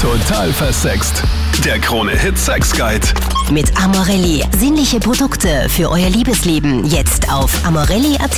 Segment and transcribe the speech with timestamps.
[0.00, 1.24] Total versext.
[1.64, 3.04] Der Krone Hit Sex Guide.
[3.50, 4.44] Mit Amorelli.
[4.56, 6.84] Sinnliche Produkte für euer Liebesleben.
[6.84, 8.36] Jetzt auf amorelli.at.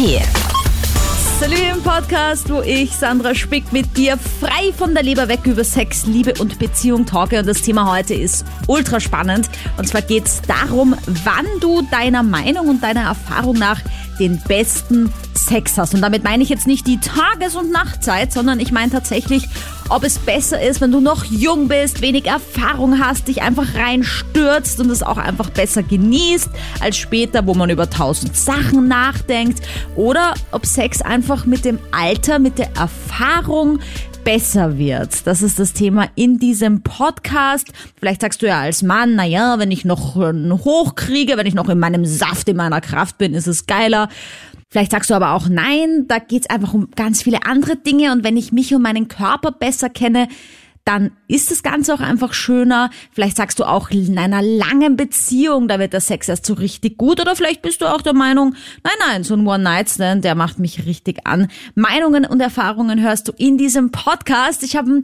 [1.39, 5.63] Salut im Podcast, wo ich, Sandra Spick, mit dir frei von der Leber weg über
[5.63, 7.41] Sex, Liebe und Beziehung talke.
[7.41, 9.51] Und das Thema heute ist ultra spannend.
[9.77, 13.81] Und zwar geht es darum, wann du deiner Meinung und deiner Erfahrung nach
[14.21, 15.95] den besten Sex hast.
[15.95, 19.49] Und damit meine ich jetzt nicht die Tages- und Nachtzeit, sondern ich meine tatsächlich,
[19.89, 24.79] ob es besser ist, wenn du noch jung bist, wenig Erfahrung hast, dich einfach reinstürzt
[24.79, 26.49] und es auch einfach besser genießt,
[26.81, 29.63] als später, wo man über tausend Sachen nachdenkt.
[29.97, 33.81] Oder ob Sex einfach mit dem Alter, mit der Erfahrung
[34.25, 35.27] besser wird.
[35.27, 37.69] Das ist das Thema in diesem Podcast.
[37.99, 41.79] Vielleicht sagst du ja als Mann, naja, wenn ich noch hochkriege, wenn ich noch in
[41.79, 44.09] meinem Saft, in meiner Kraft bin, ist es geiler.
[44.69, 48.23] Vielleicht sagst du aber auch nein, da geht's einfach um ganz viele andere Dinge und
[48.23, 50.29] wenn ich mich und meinen Körper besser kenne,
[50.85, 52.91] dann ist das Ganze auch einfach schöner.
[53.13, 56.99] Vielleicht sagst du auch in einer langen Beziehung, da wird der Sex erst so richtig
[56.99, 57.21] gut.
[57.21, 60.87] Oder vielleicht bist du auch der Meinung, nein, nein, so ein One-Night-Stand, der macht mich
[60.87, 61.49] richtig an.
[61.75, 64.63] Meinungen und Erfahrungen hörst du in diesem Podcast.
[64.63, 65.03] Ich habe ein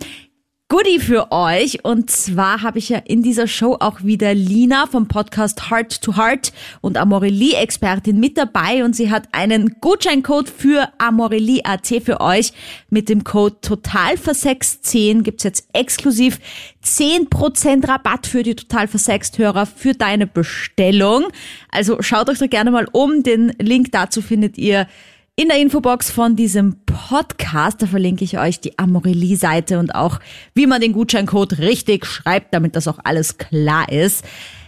[0.68, 1.84] Goodie für euch.
[1.84, 6.16] Und zwar habe ich ja in dieser Show auch wieder Lina vom Podcast Heart to
[6.16, 8.84] Heart und Amorelie-Expertin mit dabei.
[8.84, 12.52] Und sie hat einen Gutscheincode für Amorelie.at für euch.
[12.90, 16.40] Mit dem Code Totalversext10 gibt's jetzt exklusiv
[16.84, 21.28] 10% Rabatt für die Totalversext-Hörer für deine Bestellung.
[21.70, 23.22] Also schaut euch da gerne mal um.
[23.22, 24.88] Den Link dazu findet ihr
[25.38, 30.18] in der Infobox von diesem Podcast, da verlinke ich euch die Amorelie-Seite und auch,
[30.54, 34.26] wie man den Gutscheincode richtig schreibt, damit das auch alles klar ist.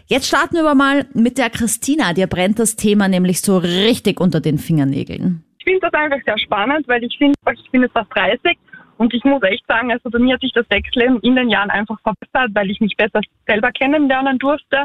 [0.09, 2.13] Jetzt starten wir mal mit der Christina.
[2.13, 5.43] Dir brennt das Thema nämlich so richtig unter den Fingernägeln.
[5.59, 8.59] Ich finde das einfach sehr spannend, weil ich finde, ich bin jetzt fast 30
[8.99, 11.71] und ich muss echt sagen, also bei mir hat sich das Sexleben in den Jahren
[11.71, 14.85] einfach verbessert, weil ich mich besser selber kennenlernen durfte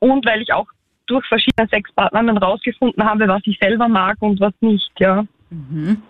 [0.00, 0.66] und weil ich auch
[1.06, 5.24] durch verschiedene Sexpartner dann rausgefunden habe, was ich selber mag und was nicht, ja.
[5.50, 6.02] Mhm.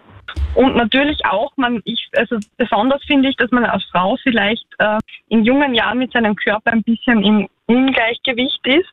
[0.55, 4.99] Und natürlich auch, man, ich, also besonders finde ich, dass man als Frau vielleicht äh,
[5.29, 8.89] in jungen Jahren mit seinem Körper ein bisschen im Ungleichgewicht ist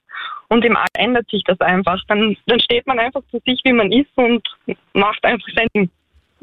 [0.49, 2.03] und im Alter ändert sich das einfach.
[2.07, 4.45] Dann, dann steht man einfach zu sich, wie man ist und
[4.93, 5.89] macht einfach sein Ding.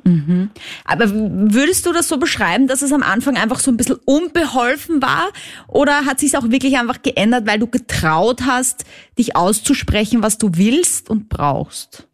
[0.04, 0.50] Mhm.
[0.84, 5.03] Aber würdest du das so beschreiben, dass es am Anfang einfach so ein bisschen unbeholfen
[5.03, 5.28] war?
[5.66, 8.84] Oder hat sich auch wirklich einfach geändert, weil du getraut hast,
[9.19, 12.08] dich auszusprechen, was du willst und brauchst?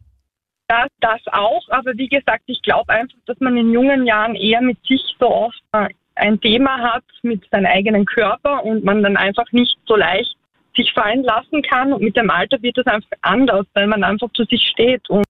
[0.69, 4.62] Das, das auch, aber wie gesagt, ich glaube einfach, dass man in jungen Jahren eher
[4.62, 9.17] mit sich so oft äh, ein Thema hat, mit seinem eigenen Körper und man dann
[9.17, 10.34] einfach nicht so leicht
[10.75, 11.93] sich fallen lassen kann.
[11.93, 15.27] Und mit dem Alter wird das einfach anders, weil man einfach zu sich steht und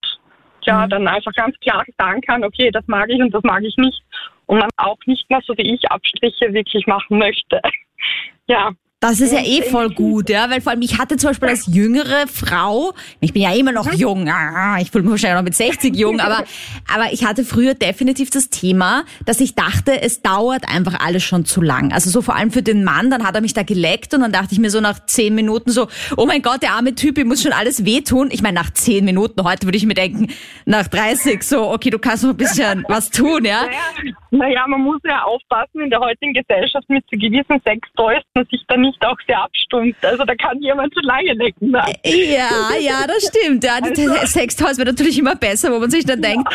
[0.67, 0.91] ja, mhm.
[0.91, 4.03] dann einfach ganz klar sagen kann, okay, das mag ich und das mag ich nicht.
[4.47, 7.61] Und man auch nicht mehr so wie ich Abstriche wirklich machen möchte.
[8.47, 8.73] ja.
[9.05, 11.67] Das ist ja eh voll gut, ja, weil vor allem ich hatte zum Beispiel als
[11.67, 15.55] jüngere Frau, ich bin ja immer noch jung, ah, ich fühle mich wahrscheinlich noch mit
[15.55, 16.43] 60 jung, aber,
[16.91, 21.45] aber ich hatte früher definitiv das Thema, dass ich dachte, es dauert einfach alles schon
[21.45, 21.93] zu lang.
[21.93, 24.33] Also so vor allem für den Mann, dann hat er mich da geleckt und dann
[24.33, 27.29] dachte ich mir so nach zehn Minuten so, oh mein Gott, der arme Typ, ihm
[27.29, 28.31] muss schon alles wehtun.
[28.33, 30.29] Ich meine, nach zehn Minuten, heute würde ich mir denken,
[30.65, 33.67] nach 30 so, okay, du kannst noch ein bisschen was tun, ja.
[33.67, 38.49] Naja, naja, man muss ja aufpassen in der heutigen Gesellschaft mit so gewissen Sextoys, dass
[38.49, 40.05] sich da nicht auch sehr abstumpft.
[40.05, 41.71] Also da kann jemand zu lange lecken.
[41.71, 41.83] Ne?
[42.05, 43.65] Ja, ja, das stimmt.
[43.65, 46.49] Ja, die also, Sextoys wird natürlich immer besser, wo man sich dann denkt,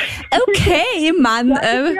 [0.47, 1.91] okay, Mann, äh,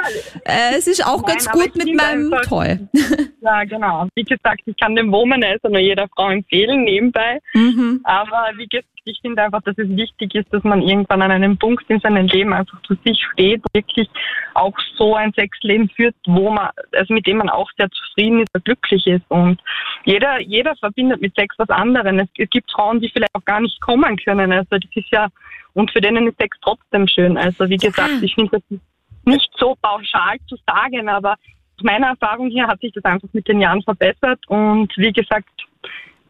[0.46, 2.78] äh, es ist auch Nein, ganz gut mit meinem einfach, Toy.
[3.42, 4.08] Ja, genau.
[4.16, 7.40] Wie gesagt, ich kann den Womanizer nur jeder Frau empfehlen nebenbei.
[7.54, 8.02] Mhm.
[8.04, 11.58] Aber wie gesagt, ich finde einfach, dass es wichtig ist, dass man irgendwann an einem
[11.58, 14.10] Punkt in seinem Leben einfach zu sich steht, wirklich
[14.54, 18.66] auch so ein Sexleben führt, wo man, also mit dem man auch sehr zufrieden ist,
[18.66, 19.26] glücklich ist.
[19.30, 19.62] Und
[20.06, 22.28] jeder, jeder verbindet mit Sex was anderes.
[22.38, 24.52] Es, gibt Frauen, die vielleicht auch gar nicht kommen können.
[24.52, 25.28] Also das ist ja,
[25.74, 27.38] und für denen ist Sex trotzdem schön.
[27.38, 28.80] Also wie gesagt, ich finde das
[29.26, 31.36] nicht so pauschal zu sagen, aber
[31.78, 35.50] aus meiner Erfahrung hier hat sich das einfach mit den Jahren verbessert und wie gesagt,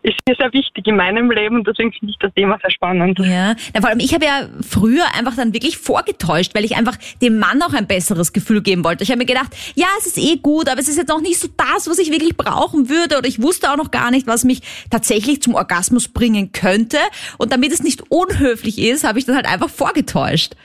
[0.01, 3.19] ist mir sehr wichtig in meinem Leben und deswegen finde ich das Thema sehr spannend.
[3.19, 6.97] Ja, Na, vor allem ich habe ja früher einfach dann wirklich vorgetäuscht, weil ich einfach
[7.21, 9.03] dem Mann auch ein besseres Gefühl geben wollte.
[9.03, 11.39] Ich habe mir gedacht, ja, es ist eh gut, aber es ist jetzt noch nicht
[11.39, 14.45] so das, was ich wirklich brauchen würde oder ich wusste auch noch gar nicht, was
[14.45, 16.97] mich tatsächlich zum Orgasmus bringen könnte
[17.37, 20.55] und damit es nicht unhöflich ist, habe ich dann halt einfach vorgetäuscht.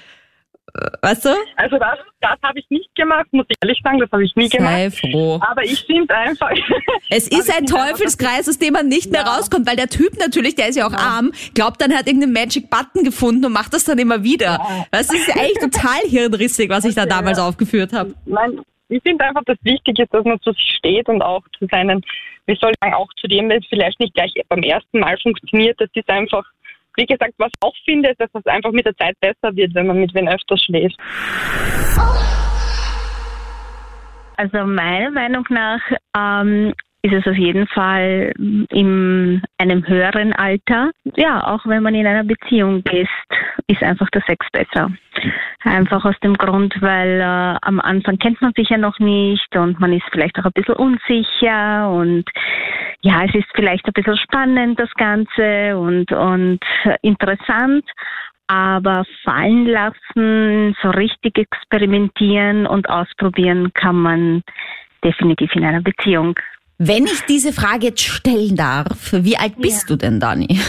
[1.02, 1.28] Weißt du?
[1.56, 4.48] Also das, das habe ich nicht gemacht, muss ich ehrlich sagen, das habe ich nie
[4.48, 4.74] Sei gemacht.
[4.74, 5.40] Sei froh.
[5.48, 6.50] Aber ich finde einfach...
[7.10, 9.22] Es ist ein Teufelskreis, aus dem man nicht ja.
[9.22, 10.98] mehr rauskommt, weil der Typ natürlich, der ist ja auch ja.
[10.98, 14.58] arm, glaubt dann, er hat irgendeinen Magic Button gefunden und macht das dann immer wieder.
[14.58, 14.86] Ja.
[14.90, 18.14] Das ist eigentlich total hirnrissig, was ich da damals aufgeführt habe.
[18.24, 21.66] Mein, ich finde einfach, das Wichtige ist, dass man zu sich steht und auch zu
[21.70, 22.02] seinen,
[22.46, 25.16] wie soll ich sagen, auch zu dem, wenn es vielleicht nicht gleich beim ersten Mal
[25.22, 26.44] funktioniert, dass ist einfach,
[26.96, 29.74] wie gesagt, was ich auch finde, ist, dass es einfach mit der Zeit besser wird,
[29.74, 30.98] wenn man mit wen öfter schläft.
[34.36, 35.80] Also meiner Meinung nach
[36.16, 40.90] ähm, ist es auf jeden Fall in einem höheren Alter.
[41.16, 43.08] Ja, auch wenn man in einer Beziehung ist,
[43.66, 44.90] ist einfach der Sex besser.
[45.64, 49.78] Einfach aus dem Grund, weil äh, am Anfang kennt man sich ja noch nicht und
[49.80, 52.24] man ist vielleicht auch ein bisschen unsicher und
[53.02, 56.60] ja, es ist vielleicht ein bisschen spannend das Ganze und, und
[57.02, 57.84] interessant.
[58.46, 64.42] Aber fallen lassen, so richtig experimentieren und ausprobieren kann man
[65.04, 66.38] definitiv in einer Beziehung.
[66.86, 69.88] Wenn ich diese Frage jetzt stellen darf, wie alt bist ja.
[69.88, 70.60] du denn, Dani?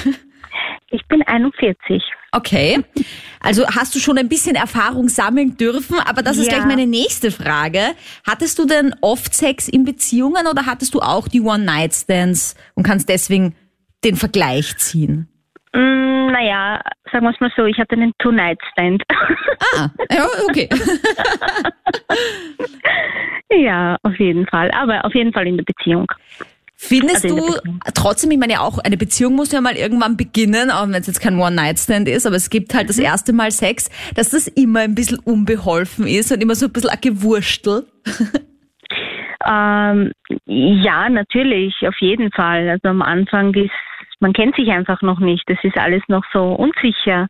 [0.92, 2.02] Ich bin 41.
[2.32, 2.80] Okay.
[3.42, 6.54] Also hast du schon ein bisschen Erfahrung sammeln dürfen, aber das ist ja.
[6.54, 7.82] gleich meine nächste Frage.
[8.26, 13.10] Hattest du denn oft Sex in Beziehungen oder hattest du auch die One-Night-Stands und kannst
[13.10, 13.56] deswegen
[14.06, 15.28] den Vergleich ziehen?
[15.76, 16.82] Mm, naja,
[17.12, 19.04] sagen wir es mal so, ich hatte einen Two-Night-Stand.
[19.78, 20.70] Ah, ja, okay.
[23.62, 24.72] ja, auf jeden Fall.
[24.72, 26.08] Aber auf jeden Fall in der Beziehung.
[26.78, 30.72] Findest also du trotzdem, ich meine ja auch, eine Beziehung muss ja mal irgendwann beginnen,
[30.72, 33.06] auch wenn es jetzt kein One-Night-Stand ist, aber es gibt halt das mhm.
[33.06, 36.90] erste Mal Sex, dass das immer ein bisschen unbeholfen ist und immer so ein bisschen
[36.90, 37.86] ein Gewurstel?
[39.46, 40.12] ähm,
[40.46, 42.70] ja, natürlich, auf jeden Fall.
[42.70, 43.72] Also am Anfang ist
[44.20, 45.50] man kennt sich einfach noch nicht.
[45.50, 47.28] Das ist alles noch so unsicher.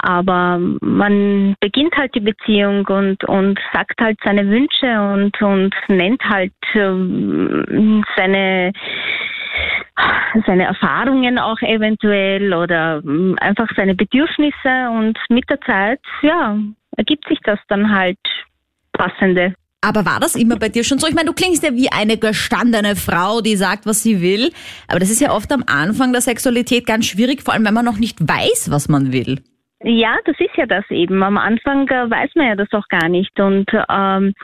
[0.00, 6.22] Aber man beginnt halt die Beziehung und, und sagt halt seine Wünsche und, und nennt
[6.24, 8.72] halt äh, seine,
[10.46, 16.56] seine Erfahrungen auch eventuell oder ähm, einfach seine Bedürfnisse und mit der Zeit, ja,
[16.96, 18.18] ergibt sich das dann halt
[18.92, 19.54] passende.
[19.80, 21.06] Aber war das immer bei dir schon so?
[21.06, 24.50] Ich meine, du klingst ja wie eine gestandene Frau, die sagt, was sie will.
[24.88, 27.84] Aber das ist ja oft am Anfang der Sexualität ganz schwierig, vor allem wenn man
[27.84, 29.40] noch nicht weiß, was man will.
[29.84, 31.22] Ja, das ist ja das eben.
[31.22, 33.38] Am Anfang äh, weiß man ja das auch gar nicht.
[33.38, 34.34] Und ähm,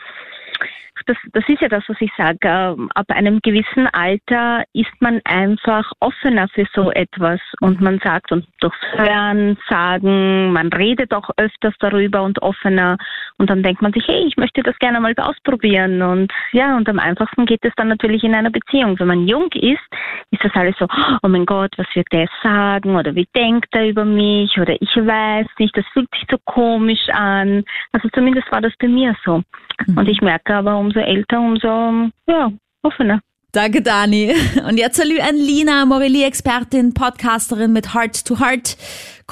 [1.07, 2.77] das, das ist ja das, was ich sage.
[2.95, 8.47] Ab einem gewissen Alter ist man einfach offener für so etwas und man sagt und
[8.61, 12.97] durchs Hören, Sagen, man redet auch öfters darüber und offener
[13.39, 16.89] und dann denkt man sich, hey, ich möchte das gerne mal ausprobieren und ja, und
[16.89, 18.99] am einfachsten geht es dann natürlich in einer Beziehung.
[18.99, 19.83] Wenn man jung ist,
[20.31, 20.87] ist das alles so,
[21.23, 24.97] oh mein Gott, was wird der sagen oder wie denkt er über mich oder ich
[24.97, 27.65] weiß nicht, das fühlt sich so komisch an.
[27.93, 29.43] Also zumindest war das bei mir so.
[29.87, 29.99] Mhm.
[29.99, 32.53] Und ich merke aber, umso älter, umso ja,
[32.83, 33.21] offener.
[33.53, 34.35] Danke, Dani.
[34.69, 38.77] Und jetzt salü an Lina, Morelli-Expertin, Podcasterin mit Heart to Heart.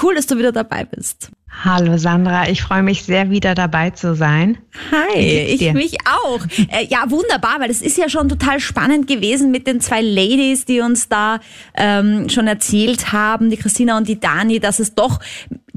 [0.01, 1.33] Cool, dass du wieder dabei bist.
[1.65, 4.57] Hallo Sandra, ich freue mich sehr, wieder dabei zu sein.
[4.91, 6.41] Hi, ich mich auch.
[6.71, 10.65] Äh, ja, wunderbar, weil es ist ja schon total spannend gewesen mit den zwei Ladies,
[10.65, 11.41] die uns da
[11.75, 15.21] ähm, schon erzählt haben, die Christina und die Dani, dass es doch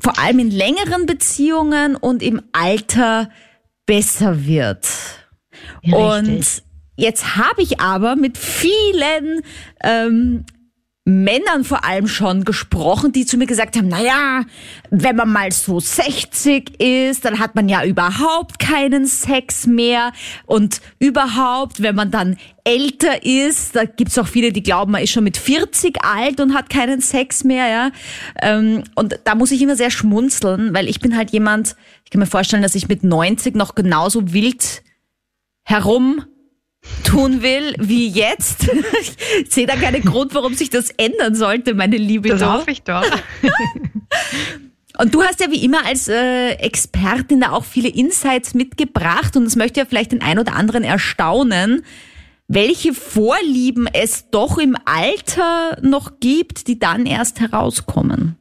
[0.01, 3.29] vor allem in längeren Beziehungen und im Alter
[3.85, 4.87] besser wird.
[5.83, 6.63] Ja, und
[6.95, 9.41] jetzt habe ich aber mit vielen
[9.83, 10.45] ähm,
[11.07, 14.41] Männern vor allem schon gesprochen, die zu mir gesagt haben, naja,
[14.89, 20.13] wenn man mal so 60 ist, dann hat man ja überhaupt keinen Sex mehr
[20.47, 25.11] und überhaupt, wenn man dann älter ist, da gibt's auch viele, die glauben, man ist
[25.11, 27.91] schon mit 40 alt und hat keinen Sex mehr, ja.
[28.41, 32.19] Ähm, und da muss ich immer sehr schmunzeln, weil ich bin halt jemand, ich kann
[32.19, 34.81] mir vorstellen, dass ich mit 90 noch genauso wild
[35.65, 36.23] herum
[37.03, 38.69] tun will wie jetzt.
[39.41, 42.29] Ich sehe da keinen Grund, warum sich das ändern sollte, meine Liebe.
[42.29, 43.03] Das hoffe ich doch.
[44.97, 49.43] Und du hast ja wie immer als äh, Expertin da auch viele Insights mitgebracht und
[49.43, 51.83] es möchte ja vielleicht den ein oder anderen erstaunen,
[52.47, 58.37] welche Vorlieben es doch im Alter noch gibt, die dann erst herauskommen.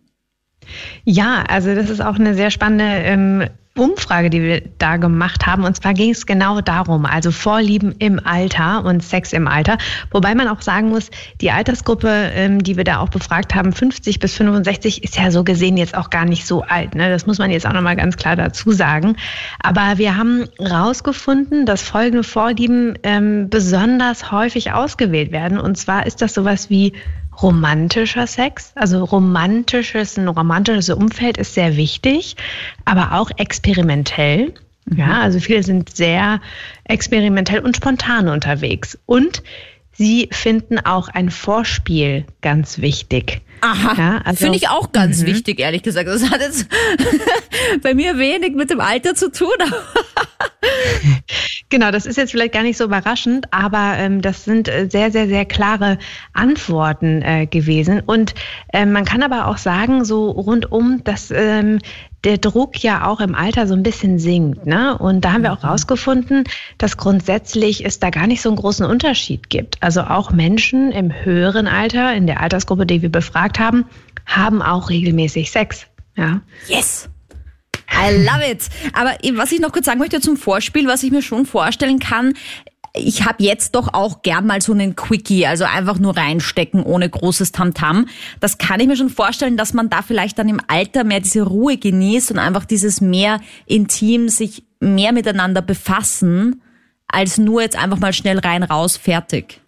[1.05, 5.65] Ja, also das ist auch eine sehr spannende ähm, Umfrage, die wir da gemacht haben.
[5.65, 9.79] Und zwar ging es genau darum, also Vorlieben im Alter und Sex im Alter.
[10.13, 14.21] Wobei man auch sagen muss, die Altersgruppe, ähm, die wir da auch befragt haben, 50
[14.21, 16.95] bis 65, ist ja so gesehen jetzt auch gar nicht so alt.
[16.95, 17.11] Ne?
[17.11, 19.17] Das muss man jetzt auch nochmal ganz klar dazu sagen.
[19.61, 25.59] Aber wir haben rausgefunden, dass folgende Vorlieben ähm, besonders häufig ausgewählt werden.
[25.59, 26.93] Und zwar ist das sowas wie
[27.43, 28.73] romantischer Sex.
[28.75, 32.37] Also romantisches, ein romantisches Umfeld ist sehr wichtig,
[32.85, 34.55] aber auch experimentell.
[34.87, 34.99] Mhm.
[34.99, 36.41] Ja, also viele sind sehr
[36.85, 38.99] experimentell und spontan unterwegs.
[39.07, 39.43] Und
[39.95, 43.41] sie finden auch ein Vorspiel ganz wichtig.
[43.61, 45.27] Aha, ja, also, finde ich auch ganz mhm.
[45.27, 46.07] wichtig, ehrlich gesagt.
[46.07, 46.69] Das hat jetzt
[47.83, 49.49] bei mir wenig mit dem Alter zu tun.
[51.71, 55.11] genau, das ist jetzt vielleicht gar nicht so überraschend, aber ähm, das sind äh, sehr,
[55.11, 55.99] sehr, sehr klare
[56.35, 58.01] Antworten äh, gewesen.
[58.01, 58.35] Und
[58.73, 61.79] äh, man kann aber auch sagen, so rundum, dass ähm,
[62.25, 64.67] der Druck ja auch im Alter so ein bisschen sinkt.
[64.67, 64.97] Ne?
[64.97, 65.69] Und da haben wir auch mhm.
[65.69, 66.45] rausgefunden,
[66.79, 69.83] dass grundsätzlich es da gar nicht so einen großen Unterschied gibt.
[69.83, 73.85] Also auch Menschen im höheren Alter, in der Altersgruppe, die wir befragt haben,
[74.27, 75.87] haben auch regelmäßig Sex.
[76.17, 76.41] Ja.
[76.69, 77.09] Yes!
[77.91, 78.69] I love it.
[78.93, 82.35] Aber was ich noch kurz sagen möchte zum Vorspiel, was ich mir schon vorstellen kann,
[82.97, 87.09] ich habe jetzt doch auch gern mal so einen Quickie, also einfach nur reinstecken ohne
[87.09, 88.05] großes Tamtam.
[88.05, 88.07] -Tam.
[88.41, 91.43] Das kann ich mir schon vorstellen, dass man da vielleicht dann im Alter mehr diese
[91.43, 96.63] Ruhe genießt und einfach dieses mehr intim sich mehr miteinander befassen,
[97.09, 99.61] als nur jetzt einfach mal schnell rein raus fertig.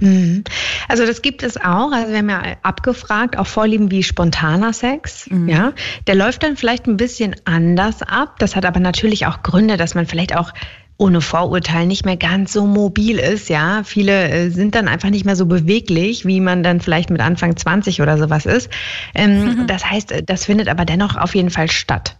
[0.00, 0.44] Mhm.
[0.88, 1.92] Also das gibt es auch.
[1.92, 5.28] Also wir haben ja abgefragt, auch Vorlieben wie spontaner Sex.
[5.28, 5.48] Mhm.
[5.48, 5.72] Ja,
[6.06, 8.38] der läuft dann vielleicht ein bisschen anders ab.
[8.38, 10.52] Das hat aber natürlich auch Gründe, dass man vielleicht auch
[10.98, 13.82] ohne Vorurteil nicht mehr ganz so mobil ist, ja.
[13.84, 17.56] Viele äh, sind dann einfach nicht mehr so beweglich, wie man dann vielleicht mit Anfang
[17.56, 18.68] 20 oder sowas ist.
[19.14, 19.66] Ähm, mhm.
[19.68, 22.18] Das heißt, äh, das findet aber dennoch auf jeden Fall statt.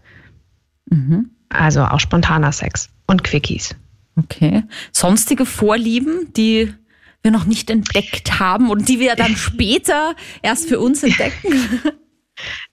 [0.88, 1.30] Mhm.
[1.48, 3.74] Also auch spontaner Sex und Quickies.
[4.16, 4.62] Okay.
[4.92, 6.72] Sonstige Vorlieben, die
[7.22, 11.52] wir noch nicht entdeckt haben und die wir dann später erst für uns entdecken?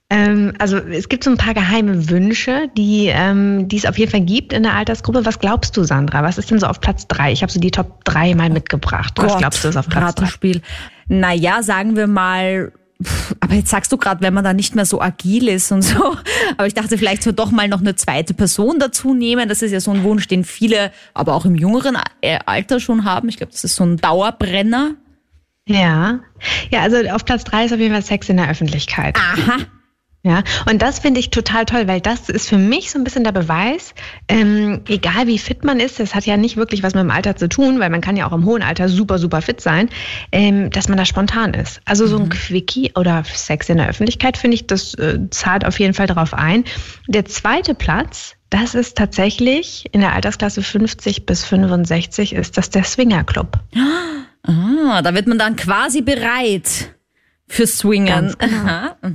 [0.08, 4.10] Ähm, also es gibt so ein paar geheime Wünsche, die, ähm, die es auf jeden
[4.10, 5.24] Fall gibt in der Altersgruppe.
[5.26, 6.22] Was glaubst du, Sandra?
[6.22, 7.32] Was ist denn so auf Platz drei?
[7.32, 9.14] Ich habe so die Top drei mal mitgebracht.
[9.16, 10.60] Was Gott, glaubst du ist auf Platz Ratespiel.
[10.60, 10.62] drei?
[11.08, 12.72] Naja, sagen wir mal
[13.40, 16.16] aber jetzt sagst du gerade, wenn man da nicht mehr so agil ist und so.
[16.56, 19.50] Aber ich dachte, vielleicht so doch mal noch eine zweite Person dazu nehmen.
[19.50, 21.98] Das ist ja so ein Wunsch, den viele, aber auch im jüngeren
[22.46, 23.28] Alter schon haben.
[23.28, 24.94] Ich glaube, das ist so ein Dauerbrenner.
[25.68, 26.20] Ja.
[26.70, 29.18] Ja, also auf Platz drei ist auf jeden Fall Sex in der Öffentlichkeit.
[29.18, 29.58] Aha.
[30.26, 33.22] Ja, und das finde ich total toll, weil das ist für mich so ein bisschen
[33.22, 33.94] der Beweis,
[34.26, 37.36] ähm, egal wie fit man ist, das hat ja nicht wirklich was mit dem Alter
[37.36, 39.88] zu tun, weil man kann ja auch im hohen Alter super, super fit sein,
[40.32, 41.80] ähm, dass man da spontan ist.
[41.84, 42.30] Also so ein mhm.
[42.30, 46.34] Quickie oder Sex in der Öffentlichkeit, finde ich, das äh, zahlt auf jeden Fall darauf
[46.34, 46.64] ein.
[47.06, 52.82] Der zweite Platz, das ist tatsächlich in der Altersklasse 50 bis 65, ist das der
[52.82, 53.60] Swinger Club.
[54.42, 56.95] Ah, da wird man dann quasi bereit
[57.48, 58.34] für Swingen.
[58.38, 58.66] Genau.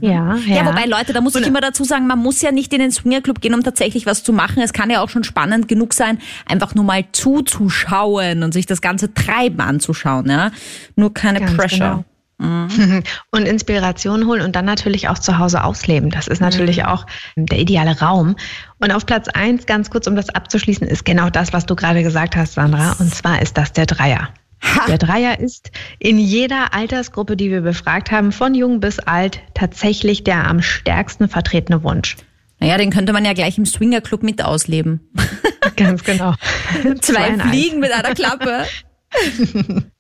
[0.02, 0.66] Ja, ja, ja.
[0.66, 3.42] wobei Leute, da muss ich immer dazu sagen, man muss ja nicht in den Swingerclub
[3.42, 4.62] gehen, um tatsächlich was zu machen.
[4.64, 8.82] Es kann ja auch schon spannend genug sein, einfach nur mal zuzuschauen und sich das
[8.82, 10.30] ganze Treiben anzuschauen.
[10.30, 10.52] Ja?
[10.96, 11.78] Nur keine Ganz Pressure.
[11.78, 12.06] Genau.
[12.42, 13.04] Mhm.
[13.32, 16.10] Und Inspiration holen und dann natürlich auch zu Hause ausleben.
[16.10, 16.86] Das ist natürlich mhm.
[16.86, 18.36] auch der ideale Raum.
[18.80, 22.02] Und auf Platz eins, ganz kurz, um das abzuschließen, ist genau das, was du gerade
[22.02, 22.96] gesagt hast, Sandra.
[22.98, 24.30] Und zwar ist das der Dreier.
[24.62, 24.86] Ha.
[24.88, 30.24] Der Dreier ist in jeder Altersgruppe, die wir befragt haben, von jung bis alt, tatsächlich
[30.24, 32.18] der am stärksten vertretene Wunsch.
[32.60, 35.10] Naja, den könnte man ja gleich im Swingerclub mit ausleben.
[35.76, 36.36] Ganz genau.
[37.02, 38.66] Zwei Fliegen mit einer Klappe.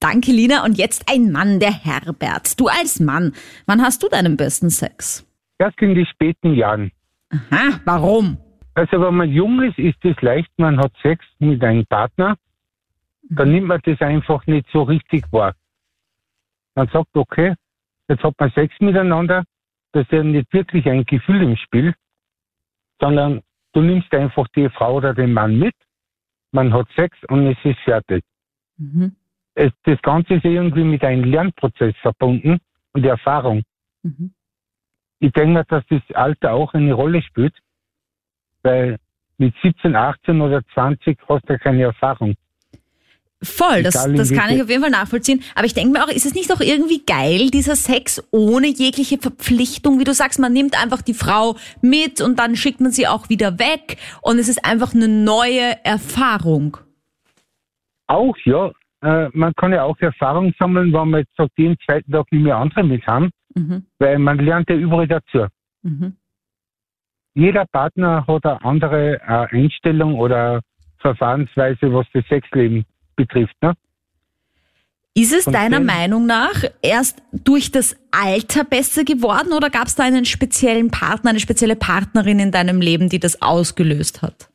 [0.00, 0.64] Danke, Lina.
[0.64, 2.60] Und jetzt ein Mann, der Herbert.
[2.60, 3.32] Du als Mann,
[3.66, 5.26] wann hast du deinen besten Sex?
[5.58, 6.92] Erst in die späten Jahren.
[7.30, 8.38] Aha, warum?
[8.74, 12.36] Also wenn man jung ist, ist es leicht, man hat Sex mit einem Partner
[13.30, 15.54] dann nimmt man das einfach nicht so richtig wahr.
[16.74, 17.54] Man sagt, okay,
[18.08, 19.44] jetzt hat man Sex miteinander,
[19.92, 21.94] das ist ja nicht wirklich ein Gefühl im Spiel,
[23.00, 23.42] sondern
[23.72, 25.74] du nimmst einfach die Frau oder den Mann mit,
[26.52, 28.24] man hat Sex und es ist fertig.
[28.76, 29.16] Mhm.
[29.54, 32.58] Es, das Ganze ist irgendwie mit einem Lernprozess verbunden
[32.92, 33.62] und Erfahrung.
[34.02, 34.34] Mhm.
[35.18, 37.58] Ich denke mir, dass das Alter auch eine Rolle spielt,
[38.62, 38.98] weil
[39.38, 42.34] mit 17, 18 oder 20 hast du keine Erfahrung.
[43.42, 45.42] Voll, das, das kann ich auf jeden Fall nachvollziehen.
[45.54, 49.18] Aber ich denke mir auch, ist es nicht doch irgendwie geil, dieser Sex ohne jegliche
[49.18, 50.00] Verpflichtung?
[50.00, 53.28] Wie du sagst, man nimmt einfach die Frau mit und dann schickt man sie auch
[53.28, 56.78] wieder weg und es ist einfach eine neue Erfahrung.
[58.06, 58.70] Auch, ja.
[59.02, 62.42] Äh, man kann ja auch Erfahrung sammeln, wenn man jetzt sagt, jeden zweiten Tag nicht
[62.42, 63.84] mehr andere mit haben, mhm.
[63.98, 65.46] weil man lernt ja überall dazu.
[65.82, 66.16] Mhm.
[67.34, 70.62] Jeder Partner hat eine andere äh, Einstellung oder
[71.00, 72.86] Verfahrensweise, was das Sexleben
[73.16, 73.54] betrifft.
[73.62, 73.74] Ne?
[75.18, 80.04] Ist es deiner Meinung nach erst durch das Alter besser geworden oder gab es da
[80.04, 84.50] einen speziellen Partner, eine spezielle Partnerin in deinem Leben, die das ausgelöst hat?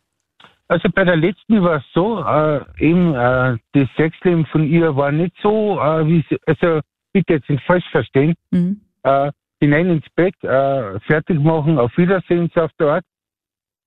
[0.67, 5.11] Also bei der letzten war es so, äh, eben äh, das Sexleben von ihr war
[5.11, 8.81] nicht so, äh, wie sie, also bitte jetzt nicht falsch verstehen, mhm.
[9.01, 13.05] äh, hinein ins Bett, äh, fertig machen, auf Wiedersehen auf der Art.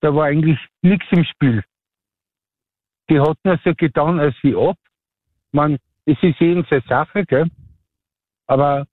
[0.01, 1.63] Da war eigentlich nichts im Spiel
[3.09, 4.77] die hat nur so getan, als wie ob.
[5.51, 7.47] Man, es ist eben seine Sache, gell?
[8.47, 8.85] Aber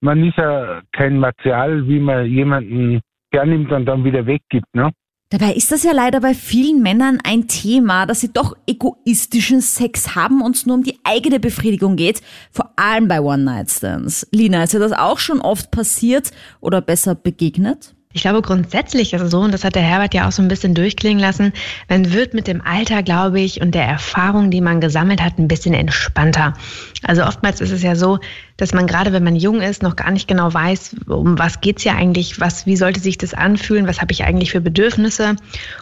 [0.00, 3.00] man ist ja kein Material, wie man jemanden
[3.32, 4.92] hernimmt und dann wieder weggibt, ne?
[5.30, 10.14] Dabei ist das ja leider bei vielen Männern ein Thema, dass sie doch egoistischen Sex
[10.14, 14.28] haben und es nur um die eigene Befriedigung geht, vor allem bei One-Night-Stands.
[14.30, 16.30] Lina, ist dir das auch schon oft passiert
[16.60, 17.96] oder besser begegnet?
[18.16, 20.46] Ich glaube, grundsätzlich ist es so, und das hat der Herbert ja auch so ein
[20.46, 21.52] bisschen durchklingen lassen,
[21.88, 25.48] man wird mit dem Alter, glaube ich, und der Erfahrung, die man gesammelt hat, ein
[25.48, 26.54] bisschen entspannter.
[27.02, 28.20] Also oftmals ist es ja so,
[28.56, 31.82] dass man gerade, wenn man jung ist, noch gar nicht genau weiß, um was geht's
[31.82, 35.34] hier eigentlich, was, wie sollte sich das anfühlen, was habe ich eigentlich für Bedürfnisse.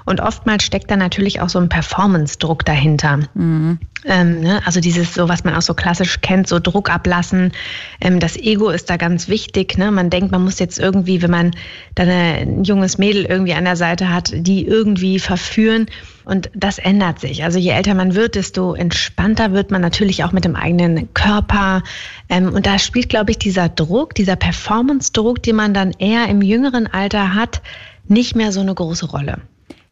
[0.06, 3.20] Und oftmals steckt da natürlich auch so ein Performance-Druck dahinter.
[3.34, 3.78] Mhm.
[4.06, 4.60] Ähm, ne?
[4.64, 7.52] Also dieses, so was man auch so klassisch kennt, so Druck ablassen.
[8.00, 9.76] Ähm, das Ego ist da ganz wichtig.
[9.76, 9.90] Ne?
[9.90, 11.50] Man denkt, man muss jetzt irgendwie, wenn man
[11.94, 15.86] dann ein junges Mädel irgendwie an der Seite hat, die irgendwie verführen.
[16.24, 17.44] Und das ändert sich.
[17.44, 21.82] Also je älter man wird, desto entspannter wird man natürlich auch mit dem eigenen Körper.
[22.28, 26.42] Ähm, und da spielt, glaube ich, dieser Druck, dieser Performance-Druck, den man dann eher im
[26.42, 27.62] jüngeren Alter hat,
[28.08, 29.38] nicht mehr so eine große Rolle.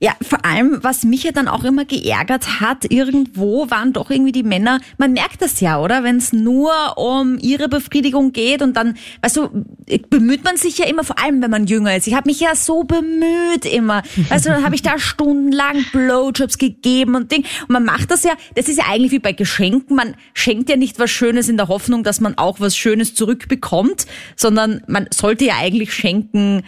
[0.03, 4.33] Ja, vor allem, was mich ja dann auch immer geärgert hat, irgendwo waren doch irgendwie
[4.33, 6.03] die Männer, man merkt das ja, oder?
[6.03, 9.65] Wenn es nur um ihre Befriedigung geht und dann, weißt du,
[10.09, 12.07] bemüht man sich ja immer, vor allem wenn man jünger ist.
[12.07, 14.03] Ich habe mich ja so bemüht immer.
[14.31, 17.45] Weißt du, dann habe ich da stundenlang Blowjobs gegeben und Ding.
[17.69, 19.97] Und man macht das ja, das ist ja eigentlich wie bei Geschenken.
[19.97, 24.07] Man schenkt ja nicht was Schönes in der Hoffnung, dass man auch was Schönes zurückbekommt,
[24.35, 26.63] sondern man sollte ja eigentlich schenken,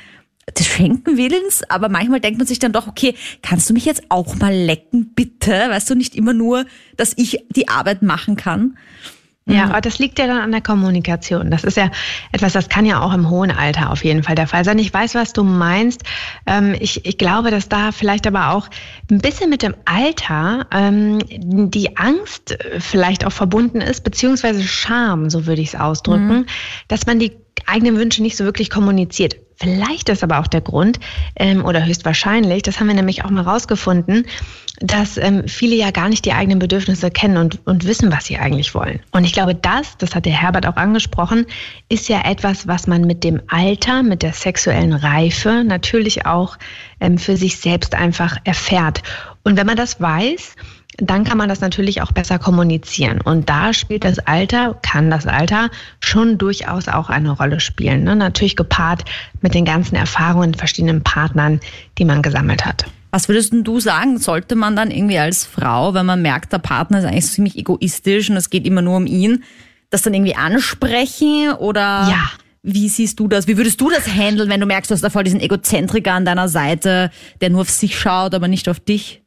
[0.58, 4.34] des Schenkenwillens, aber manchmal denkt man sich dann doch, okay, kannst du mich jetzt auch
[4.36, 5.52] mal lecken, bitte?
[5.52, 8.76] Weißt du, nicht immer nur, dass ich die Arbeit machen kann.
[9.44, 11.50] Ja, aber das liegt ja dann an der Kommunikation.
[11.50, 11.90] Das ist ja
[12.30, 14.78] etwas, das kann ja auch im hohen Alter auf jeden Fall der Fall sein.
[14.78, 16.02] Ich weiß, was du meinst.
[16.46, 18.68] Ähm, ich, ich glaube, dass da vielleicht aber auch
[19.10, 25.44] ein bisschen mit dem Alter ähm, die Angst vielleicht auch verbunden ist, beziehungsweise Scham, so
[25.46, 26.46] würde ich es ausdrücken, mhm.
[26.86, 27.32] dass man die
[27.66, 29.36] eigenen Wünsche nicht so wirklich kommuniziert.
[29.62, 30.98] Vielleicht ist aber auch der Grund,
[31.36, 34.26] ähm, oder höchstwahrscheinlich, das haben wir nämlich auch mal rausgefunden,
[34.80, 38.38] dass ähm, viele ja gar nicht die eigenen Bedürfnisse kennen und, und wissen, was sie
[38.38, 39.00] eigentlich wollen.
[39.12, 41.46] Und ich glaube, das, das hat der Herbert auch angesprochen,
[41.88, 46.56] ist ja etwas, was man mit dem Alter, mit der sexuellen Reife natürlich auch
[47.00, 49.02] ähm, für sich selbst einfach erfährt.
[49.44, 50.56] Und wenn man das weiß,
[50.98, 53.20] dann kann man das natürlich auch besser kommunizieren.
[53.20, 55.70] Und da spielt das Alter, kann das Alter
[56.00, 58.04] schon durchaus auch eine Rolle spielen.
[58.04, 58.14] Ne?
[58.14, 59.04] Natürlich gepaart
[59.40, 61.60] mit den ganzen Erfahrungen verschiedenen Partnern,
[61.98, 62.86] die man gesammelt hat.
[63.12, 66.98] Was würdest du sagen, sollte man dann irgendwie als Frau, wenn man merkt, der Partner
[66.98, 69.44] ist eigentlich ziemlich egoistisch und es geht immer nur um ihn,
[69.90, 72.30] das dann irgendwie ansprechen oder ja.
[72.62, 73.46] wie siehst du das?
[73.46, 76.24] Wie würdest du das handeln, wenn du merkst, du hast da voll diesen Egozentriker an
[76.24, 77.10] deiner Seite,
[77.42, 79.22] der nur auf sich schaut, aber nicht auf dich?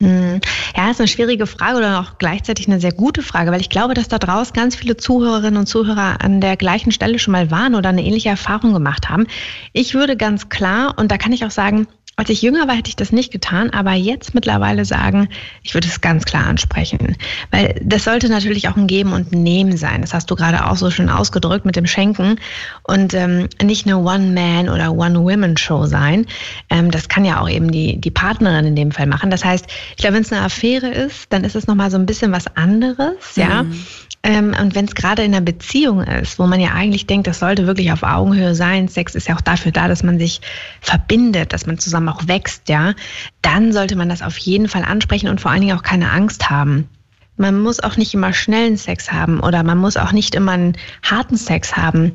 [0.00, 0.40] Hm.
[0.76, 3.94] Ja, ist eine schwierige Frage oder auch gleichzeitig eine sehr gute Frage, weil ich glaube,
[3.94, 7.74] dass da draußen ganz viele Zuhörerinnen und Zuhörer an der gleichen Stelle schon mal waren
[7.74, 9.26] oder eine ähnliche Erfahrung gemacht haben.
[9.72, 12.88] Ich würde ganz klar, und da kann ich auch sagen, als ich jünger war, hätte
[12.88, 15.28] ich das nicht getan, aber jetzt mittlerweile sagen,
[15.62, 17.18] ich würde es ganz klar ansprechen.
[17.50, 20.00] Weil das sollte natürlich auch ein Geben und Nehmen sein.
[20.00, 22.40] Das hast du gerade auch so schön ausgedrückt mit dem Schenken.
[22.84, 26.24] Und ähm, nicht eine One-Man- oder One-Women-Show sein.
[26.70, 29.30] Ähm, das kann ja auch eben die, die Partnerin in dem Fall machen.
[29.30, 32.06] Das heißt, ich glaube, wenn es eine Affäre ist, dann ist es nochmal so ein
[32.06, 33.66] bisschen was anderes, ja.
[34.26, 37.38] Ähm, und wenn es gerade in einer Beziehung ist, wo man ja eigentlich denkt, das
[37.38, 40.40] sollte wirklich auf Augenhöhe sein, Sex ist ja auch dafür da, dass man sich
[40.80, 42.94] verbindet, dass man zusammen auch wächst, ja,
[43.40, 46.50] dann sollte man das auf jeden Fall ansprechen und vor allen Dingen auch keine Angst
[46.50, 46.88] haben.
[47.36, 50.76] Man muss auch nicht immer schnellen Sex haben oder man muss auch nicht immer einen
[51.04, 52.12] harten Sex haben.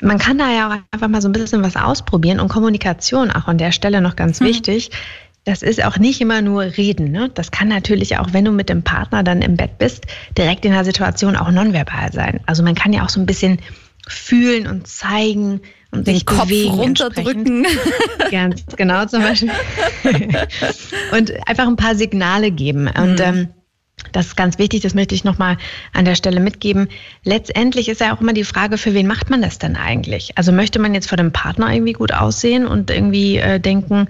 [0.00, 3.46] Man kann da ja auch einfach mal so ein bisschen was ausprobieren und Kommunikation auch
[3.46, 4.48] an der Stelle noch ganz hm.
[4.48, 4.90] wichtig
[5.44, 7.10] das ist auch nicht immer nur Reden.
[7.10, 7.30] Ne?
[7.34, 10.72] Das kann natürlich auch, wenn du mit dem Partner dann im Bett bist, direkt in
[10.72, 12.40] der Situation auch nonverbal sein.
[12.46, 13.58] Also man kann ja auch so ein bisschen
[14.06, 17.66] fühlen und zeigen und den sich Kopf bewegen runterdrücken.
[18.30, 19.50] Ganz genau zum Beispiel.
[21.12, 22.88] und einfach ein paar Signale geben.
[22.88, 23.24] Und mhm.
[23.24, 23.48] ähm,
[24.12, 25.56] das ist ganz wichtig, das möchte ich nochmal
[25.92, 26.88] an der Stelle mitgeben.
[27.24, 30.36] Letztendlich ist ja auch immer die Frage, für wen macht man das denn eigentlich?
[30.36, 34.08] Also möchte man jetzt vor dem Partner irgendwie gut aussehen und irgendwie äh, denken,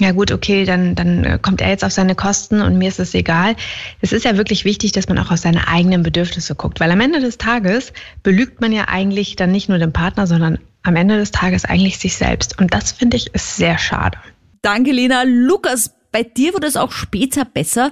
[0.00, 3.00] ja gut, okay, dann, dann äh, kommt er jetzt auf seine Kosten und mir ist
[3.00, 3.56] es egal.
[4.00, 7.00] Es ist ja wirklich wichtig, dass man auch auf seine eigenen Bedürfnisse guckt, weil am
[7.00, 11.16] Ende des Tages belügt man ja eigentlich dann nicht nur den Partner, sondern am Ende
[11.16, 12.58] des Tages eigentlich sich selbst.
[12.60, 14.18] Und das finde ich ist sehr schade.
[14.62, 15.22] Danke, Lena.
[15.24, 17.90] Lukas, bei dir wurde es auch später besser.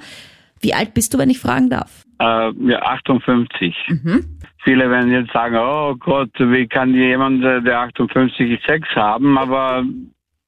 [0.64, 2.04] Wie alt bist du, wenn ich fragen darf?
[2.18, 3.74] Äh, ja, 58.
[3.88, 4.24] Mhm.
[4.64, 9.36] Viele werden jetzt sagen, oh Gott, wie kann jemand, der 58 Sex haben?
[9.36, 9.84] Aber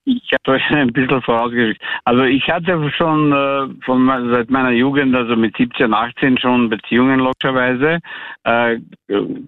[0.07, 1.83] ich habe euch ein bisschen vorausgeschickt.
[2.05, 7.21] Also ich hatte schon äh, von, seit meiner Jugend, also mit 17, 18 schon Beziehungen
[7.21, 7.99] logischerweise.
[8.45, 8.79] Äh,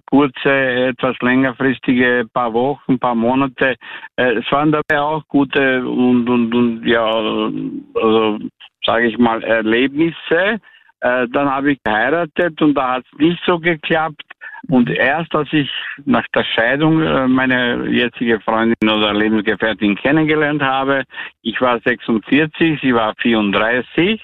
[0.09, 3.75] kurze, etwas längerfristige, paar Wochen, paar Monate.
[4.17, 8.39] Äh, es waren dabei auch gute und, und, und ja, also
[8.85, 10.59] sage ich mal, Erlebnisse.
[11.01, 14.23] Äh, dann habe ich geheiratet und da hat es nicht so geklappt.
[14.67, 15.69] Und erst als ich
[16.05, 21.03] nach der Scheidung äh, meine jetzige Freundin oder Lebensgefährtin kennengelernt habe,
[21.41, 24.21] ich war 46, sie war 34,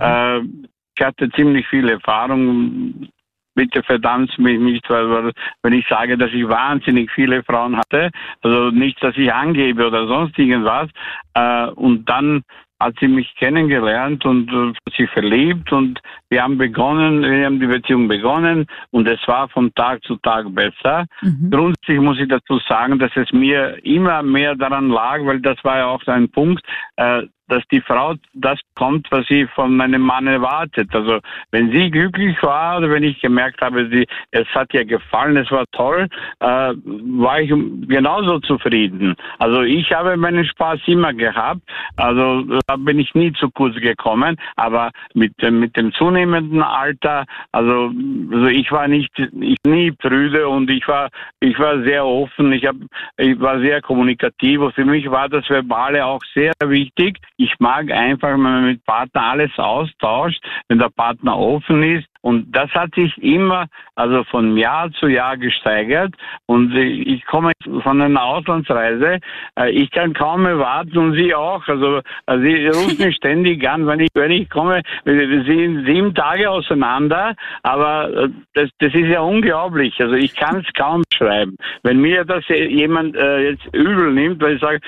[0.00, 3.08] äh, ich hatte ziemlich viel Erfahrung.
[3.54, 8.10] Bitte verdammt mich nicht, weil, wenn ich sage, dass ich wahnsinnig viele Frauen hatte,
[8.42, 10.88] also nicht, dass ich angebe oder sonst irgendwas.
[11.34, 12.42] Äh, und dann
[12.78, 17.66] hat sie mich kennengelernt und äh, sich verliebt und wir haben begonnen, wir haben die
[17.66, 21.06] Beziehung begonnen und es war von Tag zu Tag besser.
[21.22, 21.50] Mhm.
[21.50, 25.78] Grundsätzlich muss ich dazu sagen, dass es mir immer mehr daran lag, weil das war
[25.78, 26.64] ja auch ein Punkt,
[26.96, 30.88] äh, dass die Frau das kommt, was sie von meinem Mann erwartet.
[30.94, 31.18] Also
[31.50, 35.50] wenn sie glücklich war oder wenn ich gemerkt habe, sie, es hat ihr gefallen, es
[35.50, 37.50] war toll, äh, war ich
[37.88, 39.16] genauso zufrieden.
[39.38, 41.60] Also ich habe meinen Spaß immer gehabt.
[41.96, 44.36] Also da bin ich nie zu kurz gekommen.
[44.56, 47.92] Aber mit, mit dem zunehmenden Alter, also,
[48.30, 51.08] also ich war nicht, ich nie prüde und ich war,
[51.40, 52.52] ich war sehr offen.
[52.52, 52.76] Ich, hab,
[53.16, 57.18] ich war sehr kommunikativ und für mich war das Verbale auch sehr wichtig.
[57.36, 62.09] Ich mag einfach, wenn man mit Partner alles austauscht, wenn der Partner offen ist.
[62.22, 66.14] Und das hat sich immer, also von Jahr zu Jahr gesteigert.
[66.46, 67.52] Und ich komme
[67.82, 69.20] von einer Auslandsreise.
[69.58, 71.66] Äh, ich kann kaum erwarten und Sie auch.
[71.66, 74.82] Also, also Sie rufen mich ständig an, wenn ich, wenn ich komme.
[75.04, 80.00] Wir sind sieben Tage auseinander, aber äh, das, das ist ja unglaublich.
[80.00, 81.56] Also ich kann es kaum schreiben.
[81.82, 84.80] Wenn mir das jemand äh, jetzt übel nimmt, weil ich sage,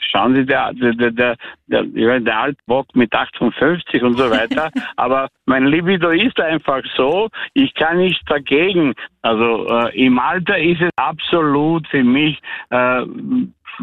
[0.00, 1.36] schauen Sie, der, der, der,
[1.66, 4.70] der, der Altbock mit 58 und so weiter.
[4.96, 8.94] Aber mein Libido ist einfach so, ich kann nicht dagegen.
[9.22, 12.38] Also äh, im Alter ist es absolut für mich
[12.70, 13.04] äh,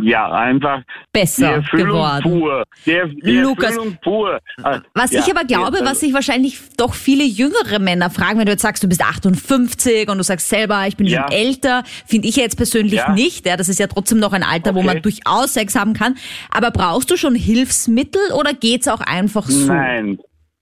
[0.02, 0.82] ja, einfach
[1.12, 2.24] besser geworden.
[2.24, 2.64] Pur.
[2.86, 4.40] Der, der Lukas, pur.
[4.94, 8.52] Was ja, ich aber glaube, was sich wahrscheinlich doch viele jüngere Männer fragen, wenn du
[8.52, 11.22] jetzt sagst, du bist 58 und du sagst selber, ich bin ja.
[11.22, 13.46] schon älter, finde ich jetzt persönlich nicht.
[13.46, 14.80] Ja, das ist ja trotzdem noch ein Alter, okay.
[14.80, 16.16] wo man durchaus Sex haben kann.
[16.52, 19.74] Aber brauchst du schon Hilfsmittel oder geht's auch einfach so?
[19.74, 20.20] Nein,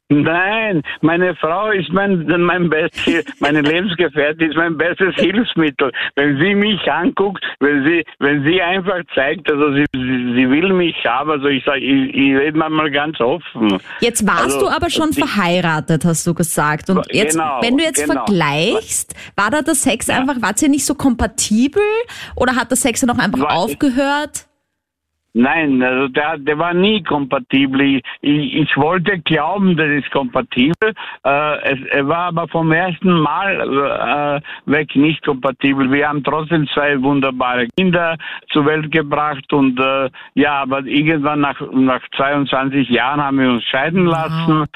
[0.10, 5.92] Nein, meine Frau ist mein, mein bestes, meine Lebensgefährtin ist mein bestes Hilfsmittel.
[6.16, 10.96] Wenn sie mich anguckt, wenn sie, wenn sie einfach zeigt, also sie, sie will mich
[11.06, 13.80] haben, also ich sage, ich, ich rede mal ganz offen.
[14.00, 16.92] Jetzt warst also, du aber schon verheiratet, hast du gesagt.
[16.92, 18.26] Und jetzt, genau, wenn du jetzt genau.
[18.26, 20.18] vergleichst, war da der Sex ja.
[20.18, 21.82] einfach, war ihr nicht so kompatibel
[22.36, 24.46] oder hat der Sex dann auch einfach war, aufgehört?
[25.38, 27.82] Nein, also der, der war nie kompatibel.
[27.82, 30.94] Ich, ich wollte glauben, das ist kompatibel.
[31.26, 33.60] Äh, es, er war aber vom ersten Mal
[34.40, 35.92] äh, weg nicht kompatibel.
[35.92, 38.16] Wir haben trotzdem zwei wunderbare Kinder
[38.54, 43.66] zur Welt gebracht und äh, ja, aber irgendwann nach, nach 22 Jahren haben wir uns
[43.66, 44.60] scheiden lassen.
[44.60, 44.68] Wow.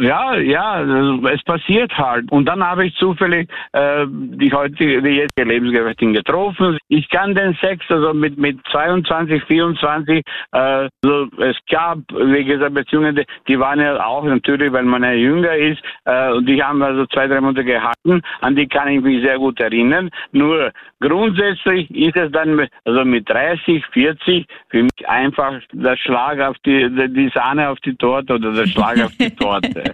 [0.00, 0.82] Ja, ja,
[1.28, 2.30] es passiert halt.
[2.30, 6.78] Und dann habe ich zufällig äh, die heutige, die jetzige Lebensgefährtin getroffen.
[6.86, 12.74] Ich kann den Sex, also mit, mit 22, 24, äh, also es gab, wie gesagt,
[12.74, 16.62] Beziehungen, die, die waren ja auch natürlich, weil man ja jünger ist, äh, und die
[16.62, 20.10] haben also zwei, drei Monate gehalten, an die kann ich mich sehr gut erinnern.
[20.30, 26.56] Nur grundsätzlich ist es dann, also mit 30, 40, für mich einfach der Schlag auf
[26.64, 29.87] die, die Sahne auf die Torte oder der Schlag auf die Torte.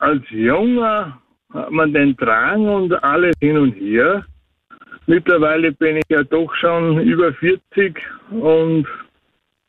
[0.00, 1.18] Als Junger
[1.52, 4.24] hat man den Drang und alles hin und her.
[5.06, 7.96] Mittlerweile bin ich ja doch schon über 40
[8.30, 8.86] und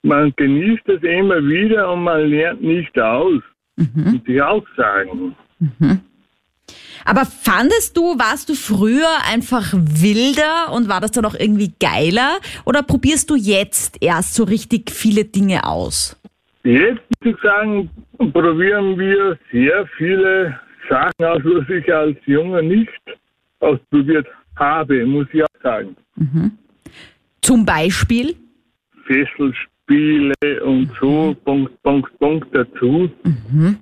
[0.02, 3.42] man genießt es immer wieder und man lernt nicht aus.
[3.76, 4.12] Mhm.
[4.12, 5.36] Muss ich auch sagen.
[5.60, 6.02] Mhm.
[7.06, 12.40] Aber fandest du, warst du früher einfach wilder und war das dann auch irgendwie geiler?
[12.66, 16.17] Oder probierst du jetzt erst so richtig viele Dinge aus?
[16.68, 22.90] Jetzt muss ich sagen, probieren wir sehr viele Sachen aus, was ich als Junge nicht
[23.62, 24.28] ausprobiert
[24.58, 25.96] habe, muss ich auch sagen.
[26.18, 26.52] Mhm.
[27.42, 28.36] Zum Beispiel?
[29.06, 30.34] Fesselspiele
[30.66, 31.36] und so, mhm.
[31.46, 33.10] Punkt, Punkt, Punkt dazu.
[33.24, 33.78] Mhm.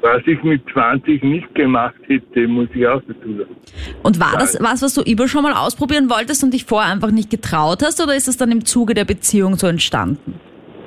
[0.00, 3.56] Was ich mit 20 nicht gemacht hätte, muss ich auch dazu sagen.
[4.02, 7.12] Und war das was, was du immer schon mal ausprobieren wolltest und dich vorher einfach
[7.12, 10.40] nicht getraut hast, oder ist das dann im Zuge der Beziehung so entstanden?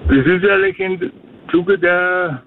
[0.07, 1.11] Das ist eigentlich im
[1.51, 2.43] Zuge der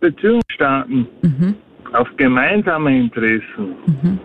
[0.00, 1.54] Beziehungsstaaten mhm.
[1.92, 3.74] auf gemeinsame Interessen.
[3.86, 4.18] Mhm.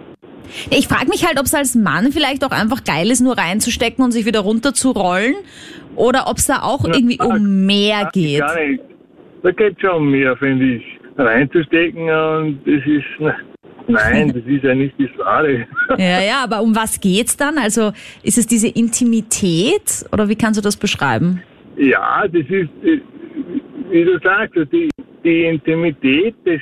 [0.72, 4.04] Ich frage mich halt, ob es als Mann vielleicht auch einfach geil ist, nur reinzustecken
[4.04, 5.36] und sich wieder runterzurollen
[5.96, 8.40] oder ob es da auch Ja, irgendwie um mehr geht.
[8.40, 8.84] Gar nicht.
[9.44, 10.84] Da geht schon um mehr, finde ich.
[11.18, 13.36] Reinzustecken und das ist,
[13.88, 15.68] nein, das ist ja nicht das Wahre.
[15.98, 17.58] Ja, ja, aber um was geht's dann?
[17.58, 17.92] Also
[18.24, 21.44] ist es diese Intimität oder wie kannst du das beschreiben?
[21.80, 23.00] Ja, das ist, äh,
[23.90, 24.90] wie du sagst, die,
[25.24, 26.60] die Intimität, das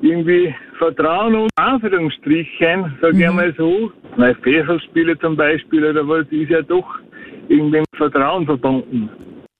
[0.00, 3.92] irgendwie Vertrauen und Anführungsstrichen, sag ich einmal so.
[4.16, 6.98] Mein Fächerspiele zum Beispiel oder was, ist ja doch
[7.48, 9.08] irgendwie mit Vertrauen verbunden.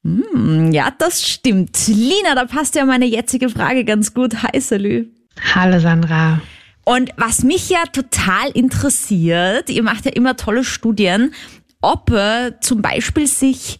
[0.02, 1.86] Hm, ja, das stimmt.
[1.86, 4.42] Lina, da passt ja meine jetzige Frage ganz gut.
[4.42, 5.06] Hi, Salü.
[5.54, 6.40] Hallo Sandra.
[6.84, 11.32] Und was mich ja total interessiert, ihr macht ja immer tolle Studien,
[11.80, 13.78] ob äh, zum Beispiel sich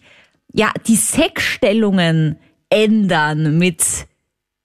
[0.53, 2.37] ja die Sexstellungen
[2.69, 3.83] ändern mit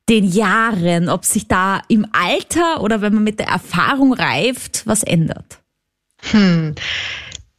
[0.09, 5.03] den Jahren, ob sich da im Alter oder wenn man mit der Erfahrung reift, was
[5.03, 5.61] ändert.
[6.31, 6.74] Hm.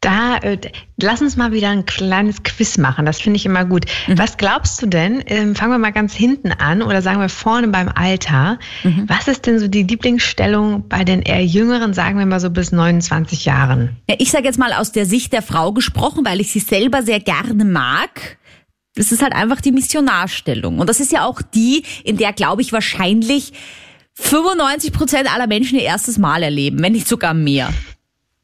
[0.01, 0.57] Da, äh,
[1.01, 3.05] lass uns mal wieder ein kleines Quiz machen.
[3.05, 3.85] Das finde ich immer gut.
[4.07, 5.21] Was glaubst du denn?
[5.25, 8.59] Ähm, fangen wir mal ganz hinten an oder sagen wir vorne beim Alter.
[9.07, 12.71] Was ist denn so die Lieblingsstellung bei den eher jüngeren, sagen wir mal so bis
[12.71, 13.97] 29 Jahren?
[14.09, 17.03] Ja, ich sage jetzt mal aus der Sicht der Frau gesprochen, weil ich sie selber
[17.03, 18.37] sehr gerne mag.
[18.95, 20.79] Das ist halt einfach die Missionarstellung.
[20.79, 23.51] Und das ist ja auch die, in der, glaube ich, wahrscheinlich
[24.15, 27.73] 95 Prozent aller Menschen ihr erstes Mal erleben, wenn nicht sogar mehr.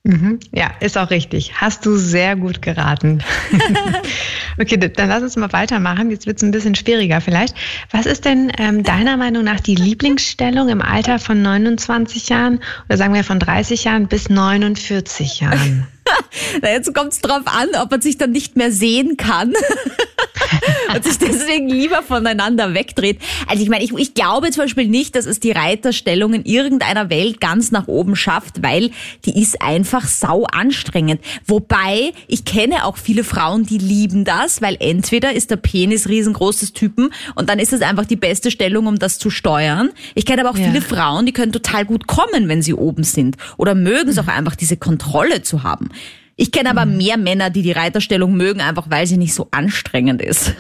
[0.06, 0.39] Mhm.
[0.54, 1.54] Ja, ist auch richtig.
[1.60, 3.24] Hast du sehr gut geraten.
[4.60, 6.12] okay, dann lass uns mal weitermachen.
[6.12, 7.56] Jetzt wird es ein bisschen schwieriger vielleicht.
[7.89, 12.98] Was ist denn ähm, deiner Meinung nach die Lieblingsstellung im Alter von 29 Jahren oder
[12.98, 15.88] sagen wir von 30 Jahren bis 49 Jahren?
[16.62, 19.54] Na, jetzt kommt es drauf an, ob man sich dann nicht mehr sehen kann
[20.96, 23.20] und sich deswegen lieber voneinander wegdreht.
[23.48, 27.10] Also ich meine, ich, ich glaube zum Beispiel nicht, dass es die Reiterstellung in irgendeiner
[27.10, 28.91] Welt ganz nach oben schafft, weil
[29.26, 31.22] die ist einfach sau anstrengend.
[31.46, 36.74] Wobei, ich kenne auch viele Frauen, die lieben das, weil entweder ist der Penis riesengroßes
[36.74, 39.89] Typen und dann ist es einfach die beste Stellung, um das zu steuern.
[40.13, 40.65] Ich kenne aber auch Ja.
[40.70, 44.28] viele Frauen, die können total gut kommen, wenn sie oben sind oder mögen es auch
[44.28, 45.89] einfach, diese Kontrolle zu haben.
[46.36, 50.21] Ich kenne aber mehr Männer, die die Reiterstellung mögen, einfach weil sie nicht so anstrengend
[50.21, 50.54] ist.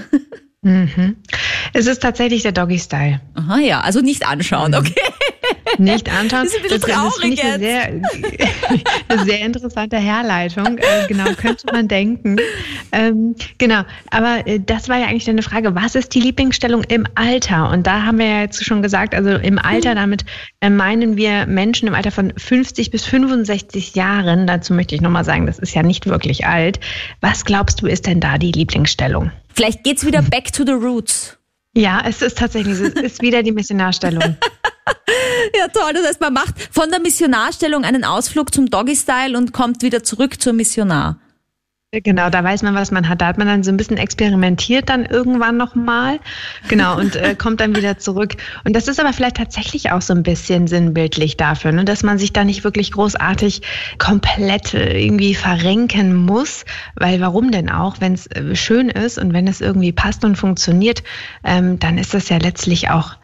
[0.61, 1.17] Mhm.
[1.73, 3.21] Es ist tatsächlich der Doggy-Style.
[3.35, 4.95] Aha, ja, also nicht anschauen, okay.
[5.77, 6.43] Nicht anschauen.
[6.43, 7.87] Das ist ein bisschen das, das traurig ich eine sehr,
[9.07, 10.77] eine sehr interessante Herleitung.
[10.77, 12.37] Äh, genau, könnte man denken.
[12.91, 15.75] Ähm, genau, aber äh, das war ja eigentlich deine Frage.
[15.75, 17.69] Was ist die Lieblingsstellung im Alter?
[17.71, 20.25] Und da haben wir ja jetzt schon gesagt, also im Alter, damit
[20.61, 24.47] äh, meinen wir Menschen im Alter von 50 bis 65 Jahren.
[24.47, 26.79] Dazu möchte ich nochmal sagen, das ist ja nicht wirklich alt.
[27.21, 29.31] Was glaubst du, ist denn da die Lieblingsstellung?
[29.53, 31.37] Vielleicht geht's wieder back to the roots.
[31.77, 34.37] Ja, es ist tatsächlich, es ist wieder die Missionarstellung.
[35.57, 35.93] Ja, toll.
[35.93, 40.41] Das heißt, man macht von der Missionarstellung einen Ausflug zum Doggy-Style und kommt wieder zurück
[40.41, 41.17] zur Missionar.
[41.91, 43.21] Genau, da weiß man, was man hat.
[43.21, 46.19] Da hat man dann so ein bisschen experimentiert dann irgendwann nochmal.
[46.67, 48.35] Genau, und äh, kommt dann wieder zurück.
[48.65, 52.17] Und das ist aber vielleicht tatsächlich auch so ein bisschen sinnbildlich dafür, ne, dass man
[52.17, 53.61] sich da nicht wirklich großartig
[53.97, 56.65] komplett äh, irgendwie verrenken muss.
[56.95, 60.35] Weil warum denn auch, wenn es äh, schön ist und wenn es irgendwie passt und
[60.35, 61.03] funktioniert,
[61.43, 63.15] ähm, dann ist das ja letztlich auch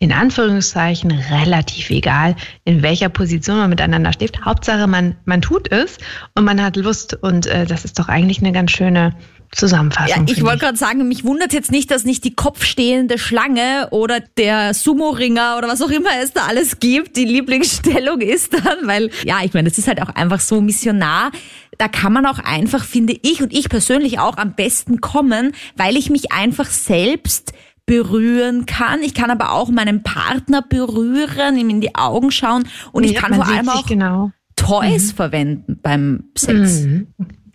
[0.00, 4.44] in Anführungszeichen relativ egal, in welcher Position man miteinander steht.
[4.44, 5.98] Hauptsache, man, man tut es
[6.36, 7.14] und man hat Lust.
[7.20, 9.16] Und äh, das ist doch eigentlich eine ganz schöne
[9.50, 10.26] Zusammenfassung.
[10.26, 14.20] Ja, ich wollte gerade sagen, mich wundert jetzt nicht, dass nicht die kopfstehende Schlange oder
[14.20, 19.10] der Sumo-Ringer oder was auch immer es da alles gibt, die Lieblingsstellung ist dann, weil,
[19.24, 21.32] ja, ich meine, das ist halt auch einfach so missionar.
[21.78, 25.96] Da kann man auch einfach, finde ich und ich persönlich auch am besten kommen, weil
[25.96, 27.52] ich mich einfach selbst
[27.88, 29.02] berühren kann.
[29.02, 33.22] Ich kann aber auch meinen Partner berühren, ihm in die Augen schauen und ich Ja,
[33.22, 34.30] kann man vor allem auch genau.
[34.54, 36.82] Toys verwenden beim Sex.
[36.82, 37.08] Mhm.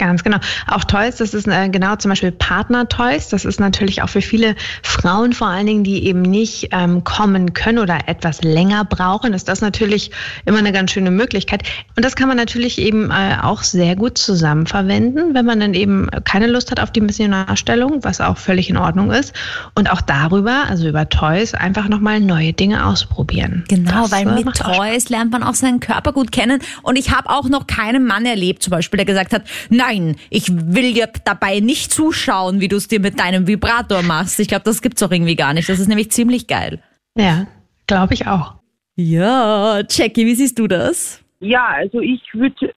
[0.07, 0.37] Ganz genau.
[0.67, 3.29] Auch Toys, das ist äh, genau zum Beispiel Partner-Toys.
[3.29, 7.53] Das ist natürlich auch für viele Frauen vor allen Dingen, die eben nicht ähm, kommen
[7.53, 10.11] können oder etwas länger brauchen, ist das natürlich
[10.45, 11.63] immer eine ganz schöne Möglichkeit.
[11.95, 15.73] Und das kann man natürlich eben äh, auch sehr gut zusammen verwenden, wenn man dann
[15.73, 19.33] eben keine Lust hat auf die Missionarstellung, was auch völlig in Ordnung ist.
[19.73, 23.63] Und auch darüber, also über Toys, einfach nochmal neue Dinge ausprobieren.
[23.69, 26.59] Genau, Das, weil äh, mit Toys lernt man auch seinen Körper gut kennen.
[26.81, 29.92] Und ich habe auch noch keinen Mann erlebt, zum Beispiel, der gesagt hat, nein,
[30.29, 34.39] ich will dir dabei nicht zuschauen, wie du es dir mit deinem Vibrator machst.
[34.39, 35.69] Ich glaube, das gibt's auch irgendwie gar nicht.
[35.69, 36.81] Das ist nämlich ziemlich geil.
[37.17, 37.47] Ja,
[37.87, 38.55] glaube ich auch.
[38.95, 41.23] Ja, Jackie, wie siehst du das?
[41.39, 42.73] Ja, also ich würde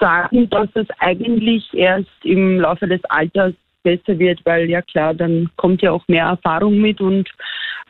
[0.00, 5.50] sagen, dass es eigentlich erst im Laufe des Alters besser wird, weil ja klar, dann
[5.56, 7.28] kommt ja auch mehr Erfahrung mit und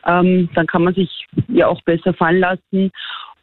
[0.05, 2.91] ähm, dann kann man sich ja auch besser fallen lassen.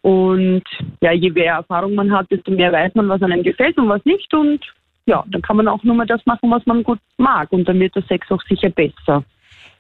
[0.02, 0.62] Und
[1.00, 4.04] ja, je mehr Erfahrung man hat, desto mehr weiß man, was einem gefällt und was
[4.04, 4.32] nicht.
[4.32, 4.60] Und
[5.06, 7.52] ja, dann kann man auch nur mal das machen, was man gut mag.
[7.52, 9.24] Und dann wird der Sex auch sicher besser.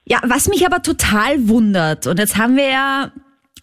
[0.04, 3.10] Ja, was mich aber total wundert, und jetzt haben wir ja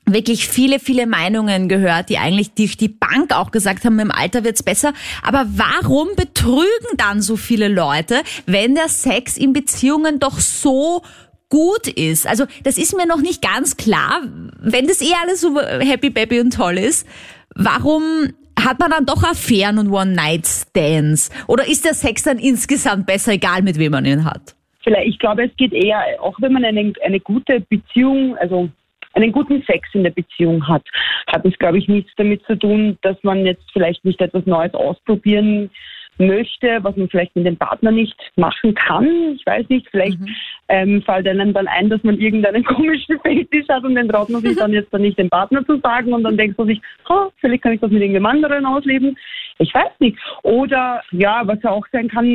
[0.05, 4.43] wirklich viele, viele Meinungen gehört, die eigentlich durch die Bank auch gesagt haben, im Alter
[4.43, 4.93] wird's besser.
[5.21, 11.03] Aber warum betrügen dann so viele Leute, wenn der Sex in Beziehungen doch so
[11.47, 12.27] gut ist?
[12.27, 14.23] Also das ist mir noch nicht ganz klar.
[14.59, 17.07] Wenn das eh alles so happy, baby und toll ist,
[17.55, 21.29] warum hat man dann doch Affären und One-Night-Stands?
[21.47, 24.55] Oder ist der Sex dann insgesamt besser, egal mit wem man ihn hat?
[24.83, 28.69] Vielleicht, ich glaube, es geht eher, auch wenn man eine, eine gute Beziehung, also
[29.13, 30.83] einen guten Sex in der Beziehung hat,
[31.27, 34.73] hat es, glaube ich, nichts damit zu tun, dass man jetzt vielleicht nicht etwas Neues
[34.73, 35.69] ausprobieren
[36.17, 39.35] möchte, was man vielleicht mit dem Partner nicht machen kann.
[39.35, 40.35] Ich weiß nicht, vielleicht mhm.
[40.69, 44.41] ähm, fällt einem dann ein, dass man irgendeinen komischen Fetisch hat und den traut man
[44.41, 47.29] sich dann jetzt dann nicht dem Partner zu sagen und dann denkt man sich, oh,
[47.37, 49.17] vielleicht kann ich das mit irgendjemand anderen ausleben.
[49.59, 50.17] Ich weiß nicht.
[50.43, 52.25] Oder ja, was ja auch sein kann,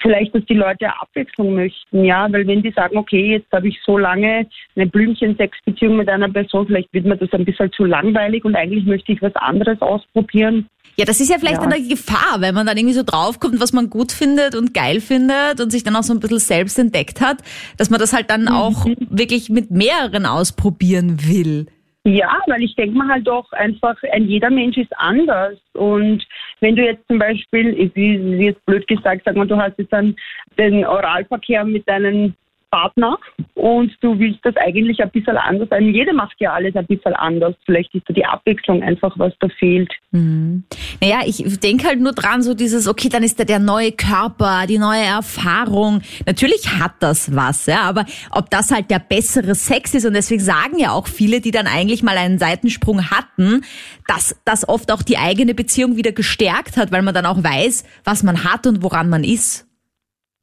[0.00, 3.78] vielleicht, dass die Leute Abwechslung möchten, ja, weil wenn die sagen, okay, jetzt habe ich
[3.84, 8.44] so lange eine Blümchen-Sex-Beziehung mit einer Person, vielleicht wird mir das ein bisschen zu langweilig
[8.44, 10.68] und eigentlich möchte ich was anderes ausprobieren.
[10.96, 11.68] Ja, das ist ja vielleicht ja.
[11.68, 15.60] eine Gefahr, wenn man dann irgendwie so draufkommt, was man gut findet und geil findet
[15.60, 17.38] und sich dann auch so ein bisschen selbst entdeckt hat,
[17.76, 18.48] dass man das halt dann mhm.
[18.48, 21.66] auch wirklich mit mehreren ausprobieren will.
[22.06, 25.58] Ja, weil ich denke mal halt doch einfach, ein jeder Mensch ist anders.
[25.72, 26.24] Und
[26.60, 29.92] wenn du jetzt zum Beispiel, wie, wie jetzt blöd gesagt, sag mal, du hast jetzt
[29.92, 30.14] dann
[30.56, 32.36] den Oralverkehr mit deinen
[32.76, 33.18] Partner
[33.54, 35.94] und du willst das eigentlich ein bisschen anders sein.
[35.94, 37.54] Jeder macht ja alles ein bisschen anders.
[37.64, 39.90] Vielleicht ist da die Abwechslung einfach, was da fehlt.
[40.10, 40.64] Mhm.
[41.00, 44.66] Naja, ich denke halt nur dran, so dieses, okay, dann ist da der neue Körper,
[44.68, 46.02] die neue Erfahrung.
[46.26, 50.42] Natürlich hat das was, ja, aber ob das halt der bessere Sex ist und deswegen
[50.42, 53.62] sagen ja auch viele, die dann eigentlich mal einen Seitensprung hatten,
[54.06, 57.84] dass das oft auch die eigene Beziehung wieder gestärkt hat, weil man dann auch weiß,
[58.04, 59.66] was man hat und woran man ist.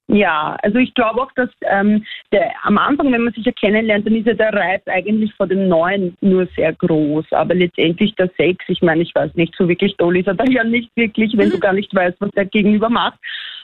[0.07, 4.05] Ja, also ich glaube auch, dass ähm, der, am Anfang, wenn man sich ja kennenlernt,
[4.05, 7.25] dann ist ja der Reiz eigentlich vor dem Neuen nur sehr groß.
[7.31, 10.43] Aber letztendlich der Sex, ich meine, ich weiß nicht, so wirklich toll ist er da
[10.43, 13.17] ja nicht wirklich, wenn du gar nicht weißt, was der Gegenüber macht.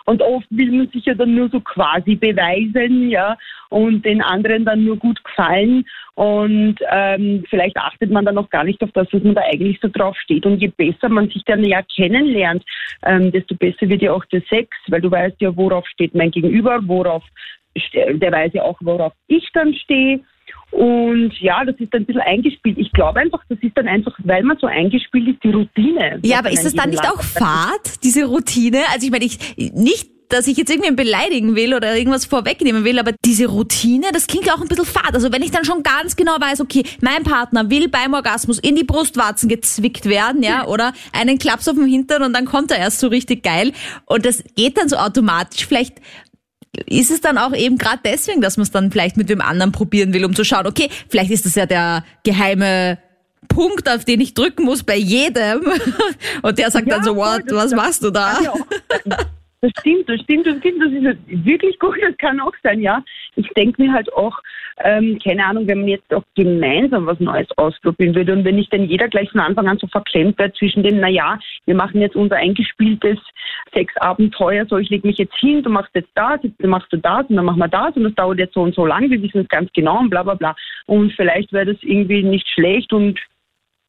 [0.09, 3.37] Und oft will man sich ja dann nur so quasi beweisen, ja,
[3.69, 5.85] und den anderen dann nur gut gefallen.
[6.15, 9.79] Und ähm, vielleicht achtet man dann auch gar nicht auf das, was man da eigentlich
[9.79, 10.47] so drauf steht.
[10.47, 12.63] Und je besser man sich dann ja kennenlernt,
[13.05, 16.31] ähm, desto besser wird ja auch der Sex, weil du weißt ja, worauf steht mein
[16.31, 17.23] Gegenüber, worauf
[17.93, 20.21] der weiß ja auch, worauf ich dann stehe.
[20.71, 22.77] Und ja, das ist dann ein bisschen eingespielt.
[22.77, 26.19] Ich glaube einfach, das ist dann einfach, weil man so eingespielt ist, die Routine.
[26.23, 28.79] Ja, aber ist das dann nicht auch Fahrt, diese Routine?
[28.93, 32.99] Also ich meine, ich nicht dass ich jetzt irgendwen beleidigen will oder irgendwas vorwegnehmen will,
[32.99, 35.13] aber diese Routine, das klingt ja auch ein bisschen fad.
[35.13, 38.75] Also wenn ich dann schon ganz genau weiß, okay, mein Partner will beim Orgasmus in
[38.75, 42.77] die Brustwarzen gezwickt werden, ja, oder einen Klaps auf dem Hintern und dann kommt er
[42.77, 43.73] erst so richtig geil
[44.05, 45.65] und das geht dann so automatisch.
[45.65, 45.99] Vielleicht
[46.85, 49.71] ist es dann auch eben gerade deswegen, dass man es dann vielleicht mit dem anderen
[49.71, 52.99] probieren will, um zu schauen, okay, vielleicht ist das ja der geheime
[53.47, 55.61] Punkt, auf den ich drücken muss bei jedem.
[56.41, 58.37] Und der sagt ja, dann so, what, was machst du da?
[59.61, 63.03] Das stimmt, das stimmt, das stimmt, das ist wirklich gut, das kann auch sein, ja.
[63.35, 64.37] Ich denke mir halt auch,
[64.83, 68.71] ähm, keine Ahnung, wenn man jetzt auch gemeinsam was Neues ausprobieren würde und wenn nicht
[68.71, 72.15] dann jeder gleich von Anfang an so verklemmt wird zwischen dem, naja, wir machen jetzt
[72.15, 73.17] unser eingespieltes
[73.73, 77.25] Sexabenteuer, so ich lege mich jetzt hin, du machst jetzt das, jetzt machst du das
[77.27, 79.41] und dann machen wir das und das dauert jetzt so und so lang, wir wissen
[79.41, 80.55] es ganz genau und bla bla bla.
[80.85, 83.19] Und vielleicht wäre das irgendwie nicht schlecht und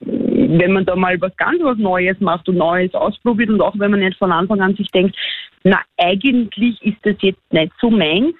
[0.00, 3.90] wenn man da mal was ganz was Neues macht und Neues ausprobiert und auch wenn
[3.90, 5.16] man nicht von Anfang an sich denkt,
[5.62, 8.35] na eigentlich ist das jetzt nicht so meins,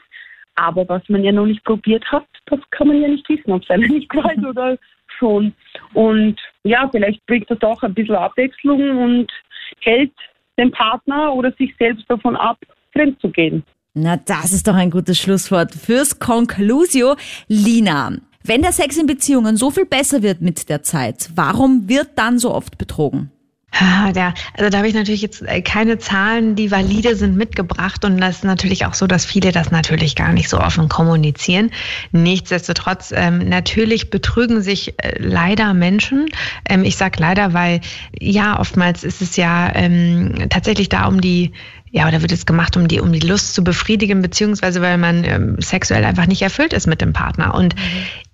[0.54, 3.62] aber was man ja noch nicht probiert hat, das kann man ja nicht wissen, ob
[3.62, 4.76] es einem nicht gefällt oder
[5.18, 5.53] schon.
[5.94, 9.33] Und ja, vielleicht bringt das auch ein bisschen Abwechslung und
[9.81, 10.12] hält
[10.59, 12.59] den Partner oder sich selbst davon ab,
[12.92, 13.62] fremd zu gehen.
[13.94, 17.16] Na, das ist doch ein gutes Schlusswort fürs Conclusio.
[17.48, 18.12] Lina,
[18.44, 22.38] wenn der Sex in Beziehungen so viel besser wird mit der Zeit, warum wird dann
[22.38, 23.31] so oft betrogen?
[23.78, 28.04] Ja, also da habe ich natürlich jetzt äh, keine Zahlen, die valide sind, mitgebracht.
[28.04, 31.70] Und das ist natürlich auch so, dass viele das natürlich gar nicht so offen kommunizieren.
[32.11, 36.26] Nichtsdestotrotz, ähm, natürlich betrügen sich äh, leider Menschen.
[36.68, 37.80] Ähm, ich sage leider, weil
[38.18, 41.52] ja, oftmals ist es ja ähm, tatsächlich da um die
[41.92, 45.24] ja, oder wird es gemacht, um die, um die Lust zu befriedigen, beziehungsweise weil man
[45.24, 47.53] ähm, sexuell einfach nicht erfüllt ist mit dem Partner.
[47.53, 47.80] Und mhm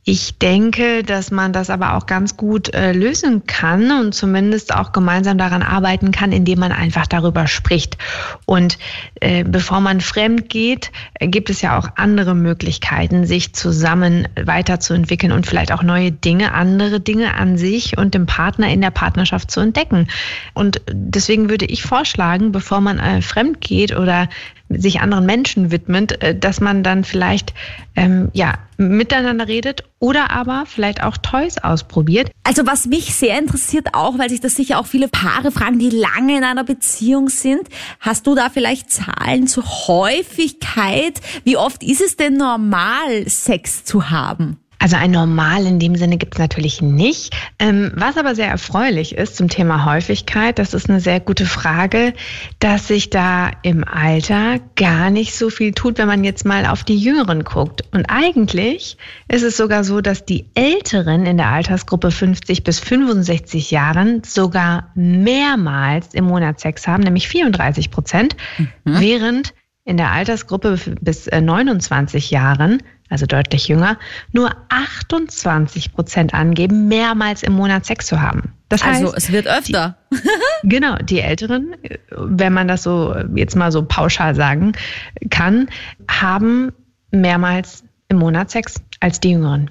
[0.08, 4.92] Ich denke, dass man das aber auch ganz gut äh, lösen kann und zumindest auch
[4.92, 7.98] gemeinsam daran arbeiten kann, indem man einfach darüber spricht.
[8.44, 8.78] Und
[9.20, 15.44] äh, bevor man fremd geht, gibt es ja auch andere Möglichkeiten, sich zusammen weiterzuentwickeln und
[15.44, 19.58] vielleicht auch neue Dinge, andere Dinge an sich und dem Partner in der Partnerschaft zu
[19.58, 20.06] entdecken.
[20.54, 24.28] Und deswegen würde ich vorschlagen, bevor man äh, fremd geht oder
[24.68, 27.54] sich anderen Menschen widmet, äh, dass man dann vielleicht
[27.94, 32.30] ähm, ja miteinander redet oder aber vielleicht auch Toys ausprobiert.
[32.42, 35.90] Also was mich sehr interessiert auch, weil sich das sicher auch viele Paare fragen, die
[35.90, 37.68] lange in einer Beziehung sind,
[38.00, 41.20] hast du da vielleicht Zahlen zur Häufigkeit?
[41.44, 44.58] Wie oft ist es denn normal, Sex zu haben?
[44.78, 47.34] Also ein Normal in dem Sinne gibt es natürlich nicht.
[47.58, 52.12] Ähm, was aber sehr erfreulich ist zum Thema Häufigkeit, das ist eine sehr gute Frage,
[52.58, 56.84] dass sich da im Alter gar nicht so viel tut, wenn man jetzt mal auf
[56.84, 57.84] die Jüngeren guckt.
[57.92, 58.96] Und eigentlich
[59.28, 64.90] ist es sogar so, dass die Älteren in der Altersgruppe 50 bis 65 Jahren sogar
[64.94, 68.68] mehrmals im Monat Sex haben, nämlich 34 Prozent, mhm.
[68.84, 69.54] während
[69.86, 73.98] in der Altersgruppe bis 29 Jahren also deutlich jünger,
[74.32, 78.52] nur 28 Prozent angeben, mehrmals im Monat Sex zu haben.
[78.68, 79.96] Das also, heißt, also es wird öfter.
[80.10, 81.76] Die, genau, die Älteren,
[82.10, 84.72] wenn man das so jetzt mal so pauschal sagen
[85.30, 85.68] kann,
[86.08, 86.72] haben
[87.10, 89.70] mehrmals im Monat Sex als die Jüngeren.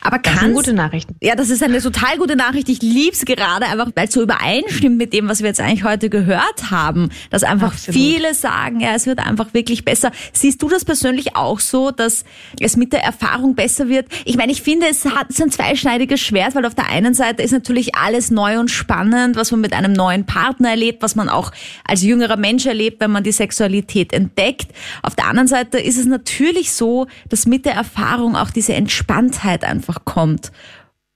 [0.00, 1.16] Aber das sind gute Nachrichten.
[1.20, 2.68] Ja, das ist eine total gute Nachricht.
[2.68, 6.08] Ich lieb's gerade, einfach weil es so übereinstimmt mit dem, was wir jetzt eigentlich heute
[6.08, 7.10] gehört haben.
[7.30, 8.00] Dass einfach Absolut.
[8.00, 10.12] viele sagen, ja, es wird einfach wirklich besser.
[10.32, 12.24] Siehst du das persönlich auch so, dass
[12.60, 14.06] es mit der Erfahrung besser wird?
[14.24, 17.42] Ich meine, ich finde, es hat es ein zweischneidiges Schwert, weil auf der einen Seite
[17.42, 21.28] ist natürlich alles neu und spannend, was man mit einem neuen Partner erlebt, was man
[21.28, 21.52] auch
[21.84, 24.68] als jüngerer Mensch erlebt, wenn man die Sexualität entdeckt.
[25.02, 29.64] Auf der anderen Seite ist es natürlich so, dass mit der Erfahrung auch diese Entspanntheit
[29.64, 30.52] einfach einfach kommt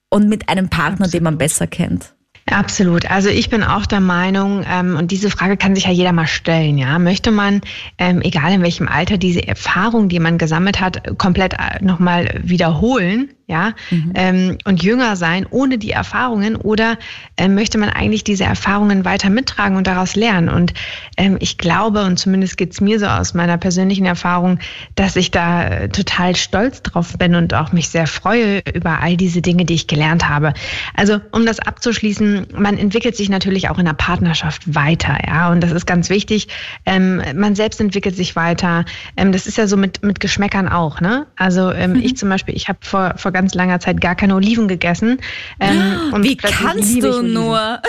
[0.09, 1.13] und mit einem Partner, Absolut.
[1.13, 2.13] den man besser kennt.
[2.45, 3.09] Absolut.
[3.09, 6.27] Also ich bin auch der Meinung, ähm, und diese Frage kann sich ja jeder mal
[6.27, 6.99] stellen, ja.
[6.99, 7.61] Möchte man,
[7.97, 13.29] ähm, egal in welchem Alter, diese Erfahrung, die man gesammelt hat, komplett äh, nochmal wiederholen?
[13.47, 14.13] Ja, mhm.
[14.15, 16.97] ähm, und jünger sein ohne die Erfahrungen oder
[17.35, 20.47] äh, möchte man eigentlich diese Erfahrungen weiter mittragen und daraus lernen?
[20.47, 20.73] Und
[21.17, 24.59] ähm, ich glaube, und zumindest geht's mir so aus meiner persönlichen Erfahrung,
[24.95, 29.17] dass ich da äh, total stolz drauf bin und auch mich sehr freue über all
[29.17, 30.53] diese Dinge, die ich gelernt habe.
[30.95, 35.61] Also, um das abzuschließen, man entwickelt sich natürlich auch in der Partnerschaft weiter, ja, und
[35.61, 36.47] das ist ganz wichtig.
[36.85, 38.85] Ähm, man selbst entwickelt sich weiter.
[39.17, 41.27] Ähm, das ist ja so mit, mit Geschmäckern auch, ne?
[41.35, 42.03] Also, ähm, mhm.
[42.03, 45.19] ich zum Beispiel, ich habe vor, vor ganz langer Zeit gar keine Oliven gegessen.
[45.59, 47.57] Ähm, und Wie kannst du nur?
[47.57, 47.81] Ja,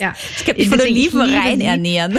[0.00, 0.14] ja.
[0.36, 2.18] Ich kann mich von Oliven rein ernähren.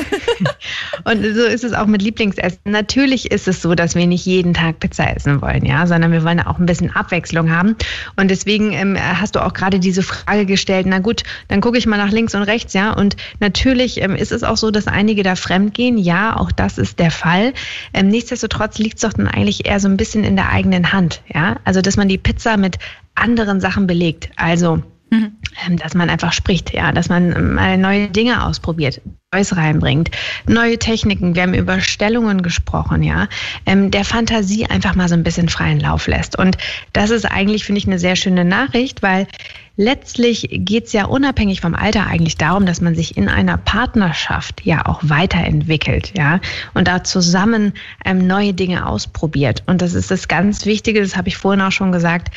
[1.04, 2.60] und so ist es auch mit Lieblingsessen.
[2.66, 6.24] Natürlich ist es so, dass wir nicht jeden Tag Pizza essen wollen, ja, sondern wir
[6.24, 7.76] wollen auch ein bisschen Abwechslung haben.
[8.16, 11.86] Und deswegen ähm, hast du auch gerade diese Frage gestellt, na gut, dann gucke ich
[11.86, 12.94] mal nach links und rechts, ja.
[12.94, 15.98] Und natürlich ähm, ist es auch so, dass einige da fremd gehen.
[15.98, 17.54] Ja, auch das ist der Fall.
[17.94, 21.22] Ähm, nichtsdestotrotz liegt es doch dann eigentlich eher so ein bisschen in der eigenen Hand,
[21.34, 21.58] ja.
[21.64, 22.78] Also, dass man die Pizza mit
[23.16, 24.32] anderen Sachen belegt.
[24.36, 25.38] Also, mhm.
[25.66, 29.02] Ähm, dass man einfach spricht, ja, dass man mal neue Dinge ausprobiert,
[29.34, 30.12] Neues reinbringt,
[30.48, 31.36] neue Techniken.
[31.36, 33.28] Wir haben über Stellungen gesprochen, ja,
[33.66, 36.38] ähm, der Fantasie einfach mal so ein bisschen freien Lauf lässt.
[36.38, 36.58] Und
[36.94, 39.28] das ist eigentlich, finde ich, eine sehr schöne Nachricht, weil
[39.76, 44.64] letztlich geht es ja unabhängig vom Alter eigentlich darum, dass man sich in einer Partnerschaft
[44.64, 46.40] ja auch weiterentwickelt, ja,
[46.74, 47.74] und da zusammen
[48.06, 49.64] ähm, neue Dinge ausprobiert.
[49.66, 52.30] Und das ist das ganz Wichtige, das habe ich vorhin auch schon gesagt,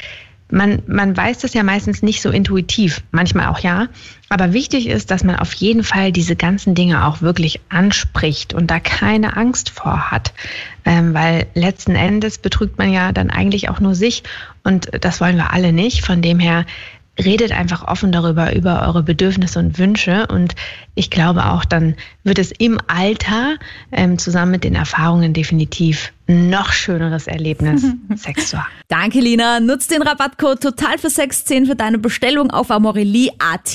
[0.51, 3.89] man, man weiß das ja meistens nicht so intuitiv, manchmal auch ja.
[4.29, 8.71] Aber wichtig ist, dass man auf jeden Fall diese ganzen Dinge auch wirklich anspricht und
[8.71, 10.33] da keine Angst vor hat.
[10.85, 14.23] Ähm, weil letzten Endes betrügt man ja dann eigentlich auch nur sich
[14.63, 16.05] und das wollen wir alle nicht.
[16.05, 16.65] Von dem her
[17.19, 20.27] redet einfach offen darüber, über eure Bedürfnisse und Wünsche.
[20.27, 20.55] Und
[20.95, 21.95] ich glaube auch, dann
[22.25, 23.57] wird es im Alter
[23.93, 28.71] ähm, zusammen mit den Erfahrungen definitiv noch schöneres Erlebnis, Sex zu haben.
[28.89, 29.61] Danke, Lina.
[29.61, 33.71] Nutz den Rabattcode Total für Sex 10 für deine Bestellung auf Amorelie.at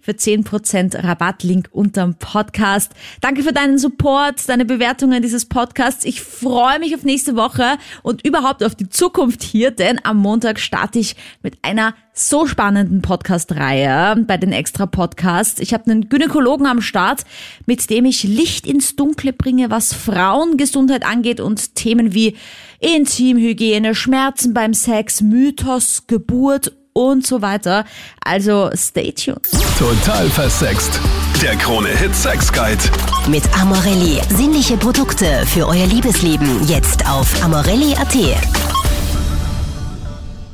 [0.00, 1.42] für 10% Rabatt.
[1.42, 2.92] Link unterm Podcast.
[3.20, 6.04] Danke für deinen Support, deine Bewertungen dieses Podcasts.
[6.04, 10.60] Ich freue mich auf nächste Woche und überhaupt auf die Zukunft hier, denn am Montag
[10.60, 15.60] starte ich mit einer so spannenden Podcast-Reihe bei den Extra-Podcasts.
[15.60, 17.24] Ich habe einen Gynäkologen am Start,
[17.66, 22.36] mit dem ich Licht ins Dunkle bringe, was Frauengesundheit angeht und Themen wie
[22.80, 27.84] Intimhygiene, Schmerzen beim Sex, Mythos, Geburt und so weiter.
[28.20, 29.48] Also stay tuned.
[29.78, 31.00] Total versext.
[31.42, 32.82] Der Krone Hit Sex Guide.
[33.28, 34.20] Mit Amorelli.
[34.30, 36.66] Sinnliche Produkte für euer Liebesleben.
[36.66, 38.67] Jetzt auf amorelli.at.